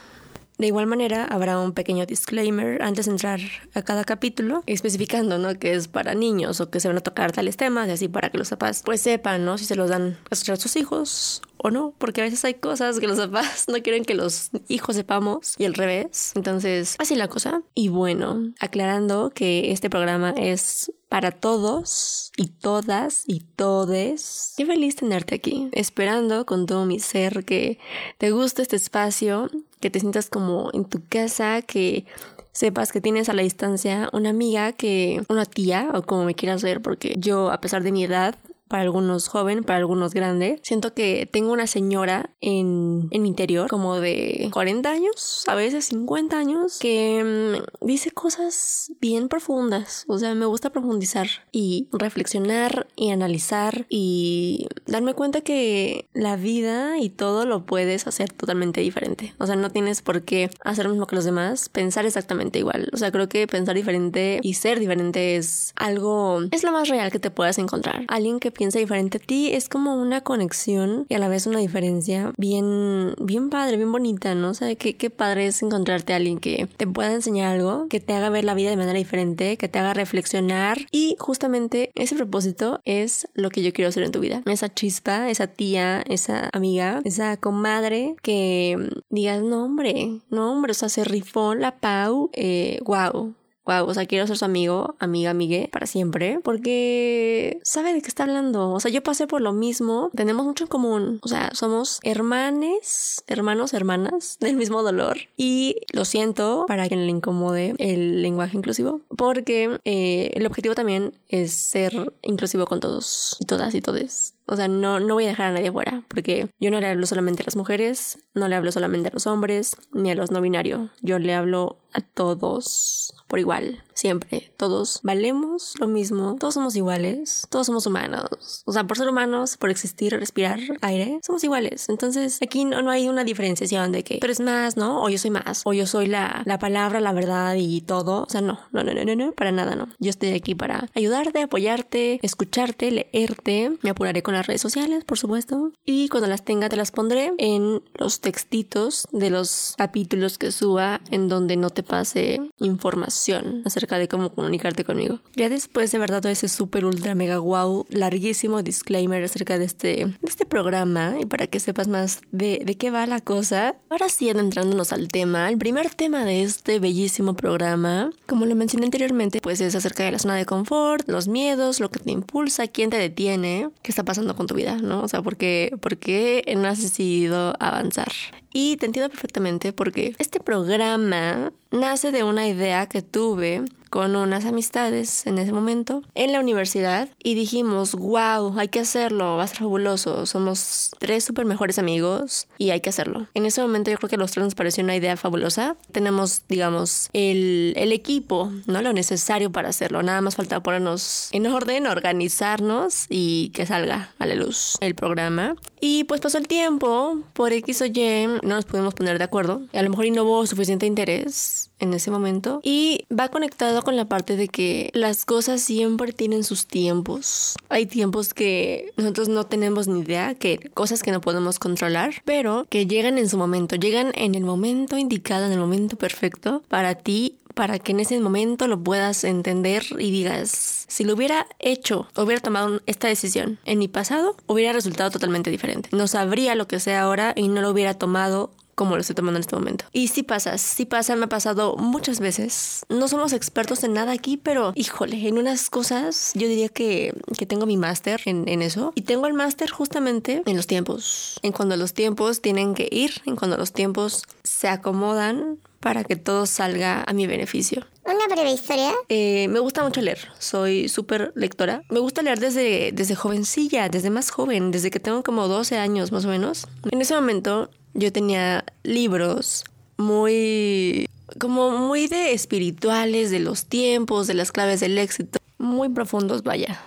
De 0.57 0.65
igual 0.65 0.87
manera, 0.87 1.25
habrá 1.25 1.59
un 1.59 1.73
pequeño 1.73 2.07
disclaimer 2.07 2.81
antes 2.81 3.05
de 3.05 3.11
entrar 3.11 3.41
a 3.75 3.83
cada 3.83 4.03
capítulo, 4.03 4.63
especificando, 4.65 5.37
¿no? 5.37 5.53
Que 5.59 5.75
es 5.75 5.87
para 5.87 6.15
niños 6.15 6.61
o 6.61 6.71
que 6.71 6.79
se 6.79 6.87
van 6.87 6.97
a 6.97 7.01
tocar 7.01 7.31
tales 7.31 7.57
temas 7.57 7.89
y 7.89 7.91
así 7.91 8.07
para 8.07 8.31
que 8.31 8.39
los 8.39 8.49
papás 8.49 8.81
pues 8.83 9.01
sepan, 9.01 9.45
¿no? 9.45 9.59
Si 9.59 9.65
se 9.65 9.75
los 9.75 9.91
dan 9.91 10.17
a 10.31 10.35
sus 10.35 10.75
hijos 10.77 11.43
o 11.63 11.71
no, 11.71 11.93
porque 11.97 12.21
a 12.21 12.25
veces 12.25 12.43
hay 12.45 12.55
cosas 12.55 12.99
que 12.99 13.07
los 13.07 13.17
papás 13.17 13.65
no 13.69 13.81
quieren 13.81 14.05
que 14.05 14.13
los 14.13 14.51
hijos 14.67 14.97
sepamos 14.97 15.55
y 15.57 15.65
al 15.65 15.73
revés. 15.73 16.33
Entonces, 16.35 16.95
así 16.99 17.15
la 17.15 17.29
cosa. 17.29 17.63
Y 17.73 17.87
bueno, 17.87 18.53
aclarando 18.59 19.31
que 19.33 19.71
este 19.71 19.89
programa 19.89 20.31
es 20.31 20.91
para 21.07 21.31
todos 21.31 22.31
y 22.35 22.47
todas 22.47 23.23
y 23.27 23.39
todes. 23.55 24.53
Qué 24.57 24.65
feliz 24.65 24.97
tenerte 24.97 25.35
aquí, 25.35 25.69
esperando 25.71 26.45
con 26.45 26.65
todo 26.65 26.85
mi 26.85 26.99
ser 26.99 27.45
que 27.45 27.79
te 28.17 28.31
guste 28.31 28.61
este 28.61 28.75
espacio, 28.75 29.49
que 29.79 29.89
te 29.89 30.01
sientas 30.01 30.29
como 30.29 30.69
en 30.73 30.83
tu 30.85 31.01
casa, 31.07 31.61
que 31.61 32.05
sepas 32.51 32.91
que 32.91 32.99
tienes 32.99 33.29
a 33.29 33.33
la 33.33 33.41
distancia 33.41 34.09
una 34.11 34.29
amiga 34.29 34.73
que, 34.73 35.23
una 35.29 35.45
tía 35.45 35.89
o 35.93 36.01
como 36.01 36.25
me 36.25 36.35
quieras 36.35 36.61
ver, 36.61 36.81
porque 36.81 37.15
yo 37.17 37.51
a 37.51 37.61
pesar 37.61 37.83
de 37.83 37.91
mi 37.91 38.03
edad 38.03 38.35
para 38.67 38.83
algunos 38.83 39.27
joven, 39.27 39.63
para 39.63 39.77
algunos 39.77 40.13
grande. 40.13 40.59
Siento 40.63 40.93
que 40.93 41.27
tengo 41.31 41.51
una 41.51 41.67
señora 41.67 42.31
en, 42.41 43.07
en 43.11 43.21
mi 43.21 43.27
interior, 43.27 43.69
como 43.69 43.99
de 43.99 44.49
40 44.51 44.89
años, 44.89 45.43
a 45.47 45.55
veces 45.55 45.85
50 45.85 46.37
años, 46.37 46.79
que 46.79 47.59
mm, 47.81 47.85
dice 47.85 48.11
cosas 48.11 48.91
bien 48.99 49.27
profundas. 49.27 50.05
O 50.07 50.17
sea, 50.17 50.33
me 50.35 50.45
gusta 50.45 50.71
profundizar 50.71 51.27
y 51.51 51.87
reflexionar 51.91 52.87
y 52.95 53.11
analizar 53.11 53.85
y 53.89 54.67
darme 54.85 55.13
cuenta 55.13 55.41
que 55.41 56.07
la 56.13 56.35
vida 56.35 56.99
y 56.99 57.09
todo 57.09 57.45
lo 57.45 57.65
puedes 57.65 58.07
hacer 58.07 58.31
totalmente 58.31 58.81
diferente. 58.81 59.33
O 59.39 59.45
sea, 59.45 59.55
no 59.55 59.69
tienes 59.69 60.01
por 60.01 60.23
qué 60.23 60.49
hacer 60.63 60.85
lo 60.85 60.91
mismo 60.91 61.07
que 61.07 61.15
los 61.15 61.25
demás, 61.25 61.69
pensar 61.69 62.05
exactamente 62.05 62.59
igual. 62.59 62.89
O 62.93 62.97
sea, 62.97 63.11
creo 63.11 63.29
que 63.29 63.47
pensar 63.47 63.75
diferente 63.75 64.39
y 64.41 64.55
ser 64.55 64.79
diferente 64.79 65.35
es 65.35 65.73
algo, 65.75 66.41
es 66.51 66.63
lo 66.63 66.71
más 66.71 66.89
real 66.89 67.11
que 67.11 67.19
te 67.19 67.31
puedas 67.31 67.57
encontrar. 67.57 68.05
Alguien 68.07 68.39
que 68.39 68.51
piensa 68.53 68.79
diferente 68.79 69.17
a 69.17 69.19
ti 69.19 69.51
es 69.51 69.69
como 69.69 69.95
una 69.95 70.21
conexión 70.21 71.05
y 71.09 71.15
a 71.15 71.19
la 71.19 71.27
vez 71.27 71.47
una 71.47 71.59
diferencia 71.59 72.33
bien, 72.37 73.13
bien 73.19 73.49
padre, 73.49 73.77
bien 73.77 73.91
bonita, 73.91 74.35
¿no? 74.35 74.49
O 74.49 74.53
sea, 74.53 74.73
qué, 74.75 74.95
qué 74.95 75.09
padre 75.09 75.47
es 75.47 75.61
encontrarte 75.61 76.13
a 76.13 76.17
alguien 76.17 76.39
que 76.39 76.67
te 76.77 76.87
pueda 76.87 77.13
enseñar 77.13 77.53
algo, 77.53 77.87
que 77.89 77.99
te 77.99 78.13
haga 78.13 78.29
ver 78.29 78.43
la 78.43 78.53
vida 78.53 78.69
de 78.69 78.77
manera 78.77 78.97
diferente, 78.97 79.57
que 79.57 79.67
te 79.67 79.79
haga 79.79 79.93
reflexionar 79.93 80.77
y 80.91 81.15
justamente 81.19 81.91
ese 81.95 82.15
propósito 82.15 82.79
es 82.85 83.27
lo 83.33 83.49
que 83.49 83.63
yo 83.63 83.73
quiero 83.73 83.89
hacer 83.89 84.03
en 84.03 84.11
tu 84.11 84.19
vida. 84.19 84.41
Esa 84.45 84.73
chispa, 84.73 85.29
esa 85.29 85.47
tía, 85.47 86.03
esa 86.07 86.49
amiga, 86.53 87.01
esa 87.03 87.37
comadre 87.37 88.15
que 88.21 88.89
digas, 89.09 89.41
no 89.41 89.65
hombre, 89.65 90.21
no 90.29 90.51
hombre, 90.51 90.71
o 90.71 90.75
sea, 90.75 90.89
se 90.89 91.03
rifó 91.03 91.55
la 91.55 91.79
Pau, 91.79 92.29
eh, 92.33 92.79
wow 92.85 93.35
wow, 93.65 93.85
o 93.85 93.93
sea, 93.93 94.05
quiero 94.05 94.27
ser 94.27 94.37
su 94.37 94.45
amigo, 94.45 94.95
amiga, 94.99 95.31
amigue, 95.31 95.69
para 95.71 95.87
siempre, 95.87 96.39
porque 96.43 97.59
sabe 97.63 97.93
de 97.93 98.01
qué 98.01 98.07
está 98.07 98.23
hablando. 98.23 98.71
O 98.71 98.79
sea, 98.79 98.91
yo 98.91 99.03
pasé 99.03 99.27
por 99.27 99.41
lo 99.41 99.53
mismo, 99.53 100.11
tenemos 100.15 100.45
mucho 100.45 100.65
en 100.65 100.69
común. 100.69 101.19
O 101.21 101.27
sea, 101.27 101.51
somos 101.53 101.99
hermanes, 102.03 103.23
hermanos, 103.27 103.73
hermanas 103.73 104.37
del 104.41 104.55
mismo 104.55 104.83
dolor. 104.83 105.17
Y 105.37 105.77
lo 105.91 106.05
siento 106.05 106.65
para 106.67 106.87
quien 106.87 107.05
le 107.05 107.11
incomode 107.11 107.75
el 107.77 108.21
lenguaje 108.21 108.57
inclusivo, 108.57 109.01
porque 109.15 109.79
eh, 109.85 110.31
el 110.33 110.45
objetivo 110.45 110.75
también 110.75 111.13
es 111.27 111.53
ser 111.53 112.13
inclusivo 112.21 112.65
con 112.65 112.79
todos 112.79 113.37
y 113.39 113.45
todas 113.45 113.73
y 113.75 113.81
todes. 113.81 114.35
O 114.45 114.55
sea, 114.55 114.67
no, 114.67 114.99
no 114.99 115.13
voy 115.13 115.25
a 115.25 115.29
dejar 115.29 115.47
a 115.47 115.53
nadie 115.53 115.71
fuera, 115.71 116.03
porque 116.07 116.49
yo 116.59 116.69
no 116.69 116.79
le 116.79 116.87
hablo 116.87 117.05
solamente 117.05 117.43
a 117.43 117.45
las 117.45 117.55
mujeres, 117.55 118.19
no 118.33 118.47
le 118.47 118.55
hablo 118.55 118.71
solamente 118.71 119.09
a 119.09 119.13
los 119.13 119.25
hombres, 119.25 119.77
ni 119.93 120.11
a 120.11 120.15
los 120.15 120.31
no 120.31 120.41
binarios. 120.41 120.89
Yo 121.01 121.17
le 121.19 121.33
hablo 121.33 121.77
a 121.93 122.01
todos 122.01 123.13
por 123.27 123.39
igual, 123.39 123.83
siempre. 123.93 124.51
Todos 124.57 124.99
valemos 125.03 125.73
lo 125.79 125.87
mismo, 125.87 126.35
todos 126.39 126.55
somos 126.55 126.75
iguales, 126.75 127.47
todos 127.49 127.67
somos 127.67 127.85
humanos. 127.85 128.63
O 128.65 128.73
sea, 128.73 128.85
por 128.85 128.97
ser 128.97 129.07
humanos, 129.09 129.57
por 129.57 129.69
existir, 129.69 130.13
respirar 130.13 130.59
aire, 130.81 131.19
somos 131.25 131.43
iguales. 131.43 131.89
Entonces, 131.89 132.39
aquí 132.41 132.65
no, 132.65 132.81
no 132.81 132.91
hay 132.91 133.09
una 133.09 133.23
diferenciación 133.23 133.91
de 133.91 134.03
que 134.03 134.17
tú 134.19 134.25
eres 134.25 134.39
más, 134.39 134.77
¿no? 134.77 135.03
O 135.03 135.09
yo 135.09 135.17
soy 135.17 135.31
más, 135.31 135.61
o 135.65 135.73
yo 135.73 135.87
soy 135.87 136.07
la, 136.07 136.43
la 136.45 136.59
palabra, 136.59 136.99
la 136.99 137.13
verdad 137.13 137.55
y 137.57 137.81
todo. 137.81 138.23
O 138.23 138.29
sea, 138.29 138.41
no, 138.41 138.59
no, 138.71 138.83
no, 138.83 138.93
no, 138.93 139.03
no, 139.03 139.15
no, 139.15 139.31
para 139.33 139.51
nada, 139.51 139.75
no. 139.75 139.89
Yo 139.99 140.09
estoy 140.09 140.33
aquí 140.33 140.55
para 140.55 140.89
ayudarte, 140.95 141.41
apoyarte, 141.41 142.19
escucharte, 142.21 142.91
leerte. 142.91 143.77
Me 143.81 143.89
apuraré 143.89 144.23
con 144.23 144.33
las 144.33 144.47
redes 144.47 144.61
sociales, 144.61 145.03
por 145.03 145.17
supuesto. 145.17 145.71
Y 145.85 146.09
cuando 146.09 146.27
las 146.27 146.43
tenga, 146.43 146.69
te 146.69 146.75
las 146.75 146.91
pondré 146.91 147.33
en 147.37 147.81
los 147.95 148.21
textitos 148.21 149.07
de 149.11 149.29
los 149.29 149.75
capítulos 149.77 150.37
que 150.37 150.51
suba 150.51 151.01
en 151.11 151.29
donde 151.29 151.57
no 151.57 151.69
te 151.69 151.83
pase 151.83 152.41
información 152.59 153.63
acerca 153.83 153.97
de 153.97 154.07
cómo 154.07 154.33
comunicarte 154.33 154.85
conmigo. 154.85 155.19
Ya 155.35 155.49
después 155.49 155.91
de 155.91 155.97
verdad 155.97 156.21
todo 156.21 156.31
ese 156.31 156.47
súper 156.47 156.85
ultra 156.85 157.15
mega 157.15 157.39
wow 157.39 157.85
larguísimo 157.89 158.63
disclaimer 158.63 159.21
acerca 159.23 159.59
de 159.59 159.65
este, 159.65 160.05
de 160.05 160.15
este 160.23 160.45
programa 160.45 161.15
y 161.19 161.25
para 161.25 161.47
que 161.47 161.59
sepas 161.59 161.89
más 161.89 162.21
de, 162.31 162.61
de 162.63 162.75
qué 162.75 162.91
va 162.91 163.05
la 163.05 163.19
cosa. 163.19 163.75
Ahora 163.89 164.07
sí, 164.07 164.29
adentrándonos 164.29 164.93
al 164.93 165.09
tema, 165.09 165.49
el 165.49 165.57
primer 165.57 165.93
tema 165.93 166.23
de 166.23 166.43
este 166.43 166.79
bellísimo 166.79 167.35
programa, 167.35 168.11
como 168.25 168.45
lo 168.45 168.55
mencioné 168.55 168.85
anteriormente, 168.85 169.41
pues 169.41 169.59
es 169.59 169.75
acerca 169.75 170.03
de 170.03 170.11
la 170.11 170.19
zona 170.19 170.35
de 170.35 170.45
confort, 170.45 171.09
los 171.09 171.27
miedos, 171.27 171.81
lo 171.81 171.91
que 171.91 171.99
te 171.99 172.11
impulsa, 172.11 172.67
quién 172.67 172.89
te 172.89 172.97
detiene, 172.97 173.69
qué 173.81 173.91
está 173.91 174.03
pasando 174.03 174.33
con 174.35 174.47
tu 174.47 174.55
vida, 174.55 174.77
¿no? 174.77 175.03
O 175.03 175.07
sea, 175.09 175.21
¿por 175.21 175.35
qué, 175.35 175.75
por 175.81 175.97
qué 175.97 176.43
no 176.55 176.69
has 176.69 176.81
decidido 176.81 177.55
avanzar? 177.59 178.11
Y 178.53 178.77
te 178.77 178.85
entiendo 178.85 179.09
perfectamente 179.09 179.73
porque 179.73 180.15
este 180.19 180.39
programa 180.39 181.51
nace 181.73 182.11
de 182.11 182.23
una 182.23 182.47
idea 182.47 182.87
que 182.87 183.01
tuve 183.01 183.65
con 183.93 184.15
unas 184.15 184.45
amistades 184.45 185.27
en 185.27 185.37
ese 185.37 185.53
momento 185.53 186.01
en 186.15 186.31
la 186.31 186.39
universidad 186.39 187.09
y 187.21 187.35
dijimos, 187.35 187.93
wow, 187.93 188.57
hay 188.57 188.69
que 188.69 188.79
hacerlo, 188.79 189.37
va 189.37 189.43
a 189.43 189.47
ser 189.47 189.59
fabuloso, 189.59 190.25
somos 190.25 190.89
tres 190.97 191.23
súper 191.23 191.45
mejores 191.45 191.77
amigos 191.77 192.47
y 192.57 192.71
hay 192.71 192.81
que 192.81 192.89
hacerlo. 192.89 193.27
En 193.35 193.45
ese 193.45 193.61
momento 193.61 193.91
yo 193.91 193.97
creo 193.97 194.09
que 194.09 194.15
a 194.15 194.17
los 194.17 194.31
tres 194.31 194.45
nos 194.45 194.55
pareció 194.55 194.83
una 194.83 194.95
idea 194.95 195.15
fabulosa. 195.15 195.75
Tenemos, 195.91 196.41
digamos, 196.49 197.11
el, 197.13 197.73
el 197.75 197.91
equipo, 197.91 198.51
¿no? 198.65 198.81
Lo 198.81 198.93
necesario 198.93 199.51
para 199.51 199.69
hacerlo. 199.69 200.01
Nada 200.01 200.21
más 200.21 200.37
falta 200.37 200.63
ponernos 200.63 201.29
en 201.31 201.45
orden, 201.45 201.85
organizarnos 201.85 203.05
y 203.09 203.49
que 203.49 203.67
salga 203.67 204.09
a 204.17 204.25
la 204.25 204.33
luz 204.33 204.75
el 204.81 204.95
programa. 204.95 205.55
Y 205.81 206.05
pues 206.05 206.19
pasó 206.19 206.39
el 206.39 206.47
tiempo, 206.47 207.19
por 207.33 207.53
X 207.53 207.83
o 207.83 207.85
Y 207.85 208.25
no 208.41 208.55
nos 208.55 208.65
pudimos 208.65 208.95
poner 208.95 209.19
de 209.19 209.25
acuerdo. 209.25 209.61
A 209.71 209.83
lo 209.83 209.89
mejor 209.91 210.09
no 210.13 210.23
hubo 210.23 210.47
suficiente 210.47 210.87
interés 210.87 211.69
en 211.83 211.93
ese 211.93 212.11
momento. 212.11 212.59
Y 212.63 213.05
va 213.11 213.29
conectado 213.29 213.83
con 213.83 213.95
la 213.95 214.05
parte 214.05 214.35
de 214.35 214.47
que 214.47 214.89
las 214.93 215.25
cosas 215.25 215.61
siempre 215.61 216.13
tienen 216.13 216.43
sus 216.43 216.65
tiempos. 216.65 217.55
Hay 217.69 217.85
tiempos 217.85 218.33
que 218.33 218.91
nosotros 218.97 219.29
no 219.29 219.45
tenemos 219.45 219.87
ni 219.87 220.01
idea, 220.01 220.35
que 220.35 220.71
cosas 220.73 221.03
que 221.03 221.11
no 221.11 221.21
podemos 221.21 221.59
controlar, 221.59 222.15
pero 222.25 222.65
que 222.69 222.87
llegan 222.87 223.17
en 223.17 223.29
su 223.29 223.37
momento, 223.37 223.75
llegan 223.75 224.11
en 224.15 224.35
el 224.35 224.43
momento 224.43 224.97
indicado, 224.97 225.45
en 225.45 225.51
el 225.51 225.59
momento 225.59 225.97
perfecto 225.97 226.63
para 226.67 226.95
ti 226.95 227.37
para 227.53 227.79
que 227.79 227.91
en 227.91 227.99
ese 227.99 228.19
momento 228.19 228.67
lo 228.67 228.81
puedas 228.81 229.23
entender 229.23 229.83
y 229.99 230.11
digas, 230.11 230.85
si 230.87 231.03
lo 231.03 231.13
hubiera 231.13 231.47
hecho, 231.59 232.07
hubiera 232.15 232.41
tomado 232.41 232.81
esta 232.85 233.07
decisión 233.07 233.59
en 233.65 233.79
mi 233.79 233.87
pasado, 233.87 234.35
hubiera 234.47 234.73
resultado 234.73 235.11
totalmente 235.11 235.51
diferente. 235.51 235.89
No 235.91 236.07
sabría 236.07 236.55
lo 236.55 236.67
que 236.67 236.79
sé 236.79 236.95
ahora 236.95 237.33
y 237.35 237.47
no 237.47 237.61
lo 237.61 237.69
hubiera 237.69 237.93
tomado 237.93 238.51
como 238.75 238.95
lo 238.95 239.01
estoy 239.01 239.15
tomando 239.15 239.37
en 239.37 239.41
este 239.41 239.55
momento. 239.55 239.85
Y 239.91 240.07
sí 240.07 240.23
pasa, 240.23 240.57
sí 240.57 240.85
pasa, 240.85 241.15
me 241.15 241.25
ha 241.25 241.29
pasado 241.29 241.75
muchas 241.77 242.19
veces. 242.19 242.85
No 242.89 243.07
somos 243.07 243.33
expertos 243.33 243.83
en 243.83 243.93
nada 243.93 244.11
aquí, 244.11 244.37
pero 244.37 244.73
híjole, 244.75 245.27
en 245.27 245.37
unas 245.37 245.69
cosas 245.69 246.31
yo 246.35 246.47
diría 246.47 246.69
que, 246.69 247.13
que 247.37 247.45
tengo 247.45 247.65
mi 247.65 247.77
máster 247.77 248.21
en, 248.25 248.47
en, 248.47 248.61
eso. 248.61 248.91
Y 248.95 249.01
tengo 249.01 249.27
el 249.27 249.33
máster 249.33 249.69
justamente 249.69 250.41
en 250.45 250.57
los 250.57 250.67
tiempos, 250.67 251.39
en 251.43 251.51
cuando 251.51 251.77
los 251.77 251.93
tiempos 251.93 252.41
tienen 252.41 252.73
que 252.73 252.87
ir, 252.91 253.21
en 253.25 253.35
cuando 253.35 253.57
los 253.57 253.73
tiempos 253.73 254.23
se 254.43 254.67
acomodan 254.67 255.59
para 255.83 256.05
que 256.05 256.15
todo 256.15 256.45
salga 256.45 257.03
a 257.05 257.13
mi 257.13 257.27
beneficio. 257.27 257.85
Una 258.05 258.33
breve 258.33 258.51
historia. 258.51 258.93
Eh, 259.09 259.47
me 259.49 259.59
gusta 259.59 259.83
mucho 259.83 260.01
leer, 260.01 260.19
soy 260.39 260.87
súper 260.87 261.33
lectora. 261.35 261.83
Me 261.89 261.99
gusta 261.99 262.21
leer 262.21 262.39
desde, 262.39 262.91
desde 262.93 263.15
jovencilla, 263.15 263.89
desde 263.89 264.09
más 264.09 264.29
joven, 264.29 264.71
desde 264.71 264.91
que 264.91 265.01
tengo 265.01 265.23
como 265.23 265.47
12 265.49 265.77
años 265.77 266.13
más 266.13 266.23
o 266.23 266.29
menos. 266.29 266.67
En 266.89 267.01
ese 267.01 267.13
momento 267.13 267.69
yo 267.93 268.11
tenía 268.11 268.65
libros 268.83 269.63
muy 269.97 271.07
como 271.39 271.71
muy 271.71 272.07
de 272.07 272.33
espirituales, 272.33 273.31
de 273.31 273.39
los 273.39 273.65
tiempos, 273.65 274.27
de 274.27 274.33
las 274.33 274.51
claves 274.51 274.79
del 274.81 274.97
éxito, 274.97 275.39
muy 275.57 275.89
profundos, 275.89 276.43
vaya. 276.43 276.79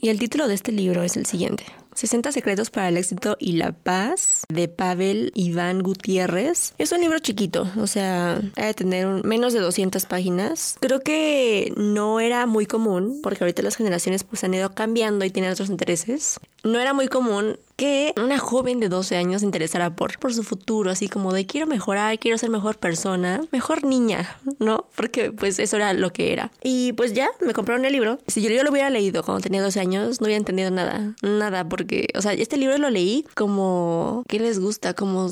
Y 0.00 0.10
el 0.10 0.18
título 0.18 0.46
de 0.46 0.54
este 0.54 0.70
libro 0.70 1.02
es 1.02 1.16
el 1.16 1.26
siguiente. 1.26 1.64
60 1.94 2.30
secretos 2.30 2.70
para 2.70 2.88
el 2.88 2.96
éxito 2.96 3.36
y 3.40 3.52
la 3.52 3.72
paz 3.72 4.44
de 4.48 4.68
Pavel 4.68 5.32
Iván 5.34 5.82
Gutiérrez. 5.82 6.72
Es 6.78 6.92
un 6.92 7.00
libro 7.00 7.18
chiquito, 7.18 7.68
o 7.76 7.88
sea, 7.88 8.40
ha 8.54 8.66
de 8.66 8.74
tener 8.74 9.24
menos 9.24 9.52
de 9.52 9.58
200 9.58 10.06
páginas. 10.06 10.76
Creo 10.78 11.00
que 11.00 11.72
no 11.76 12.20
era 12.20 12.46
muy 12.46 12.66
común, 12.66 13.18
porque 13.20 13.42
ahorita 13.42 13.62
las 13.62 13.74
generaciones 13.74 14.22
pues 14.22 14.44
han 14.44 14.54
ido 14.54 14.70
cambiando 14.70 15.24
y 15.24 15.30
tienen 15.30 15.50
otros 15.50 15.70
intereses. 15.70 16.38
No 16.64 16.78
era 16.78 16.92
muy 16.92 17.08
común 17.08 17.58
que 17.76 18.12
una 18.20 18.38
joven 18.38 18.80
de 18.80 18.88
12 18.88 19.16
años 19.16 19.40
se 19.40 19.46
interesara 19.46 19.94
por, 19.94 20.18
por 20.18 20.34
su 20.34 20.42
futuro, 20.42 20.90
así 20.90 21.08
como 21.08 21.32
de 21.32 21.46
quiero 21.46 21.68
mejorar, 21.68 22.18
quiero 22.18 22.36
ser 22.36 22.50
mejor 22.50 22.78
persona, 22.78 23.40
mejor 23.52 23.84
niña, 23.84 24.36
¿no? 24.58 24.86
Porque 24.96 25.30
pues 25.30 25.60
eso 25.60 25.76
era 25.76 25.92
lo 25.92 26.12
que 26.12 26.32
era. 26.32 26.50
Y 26.62 26.92
pues 26.94 27.12
ya, 27.12 27.28
me 27.40 27.52
compraron 27.52 27.84
el 27.84 27.92
libro. 27.92 28.18
Si 28.26 28.42
yo, 28.42 28.50
yo 28.50 28.64
lo 28.64 28.70
hubiera 28.70 28.90
leído 28.90 29.22
cuando 29.22 29.42
tenía 29.42 29.62
12 29.62 29.78
años, 29.78 30.20
no 30.20 30.24
hubiera 30.24 30.38
entendido 30.38 30.72
nada, 30.72 31.14
nada, 31.22 31.68
porque, 31.68 32.08
o 32.16 32.22
sea, 32.22 32.32
este 32.32 32.56
libro 32.56 32.76
lo 32.78 32.90
leí 32.90 33.24
como, 33.36 34.24
¿qué 34.28 34.40
les 34.40 34.58
gusta? 34.58 34.94
Como 34.94 35.28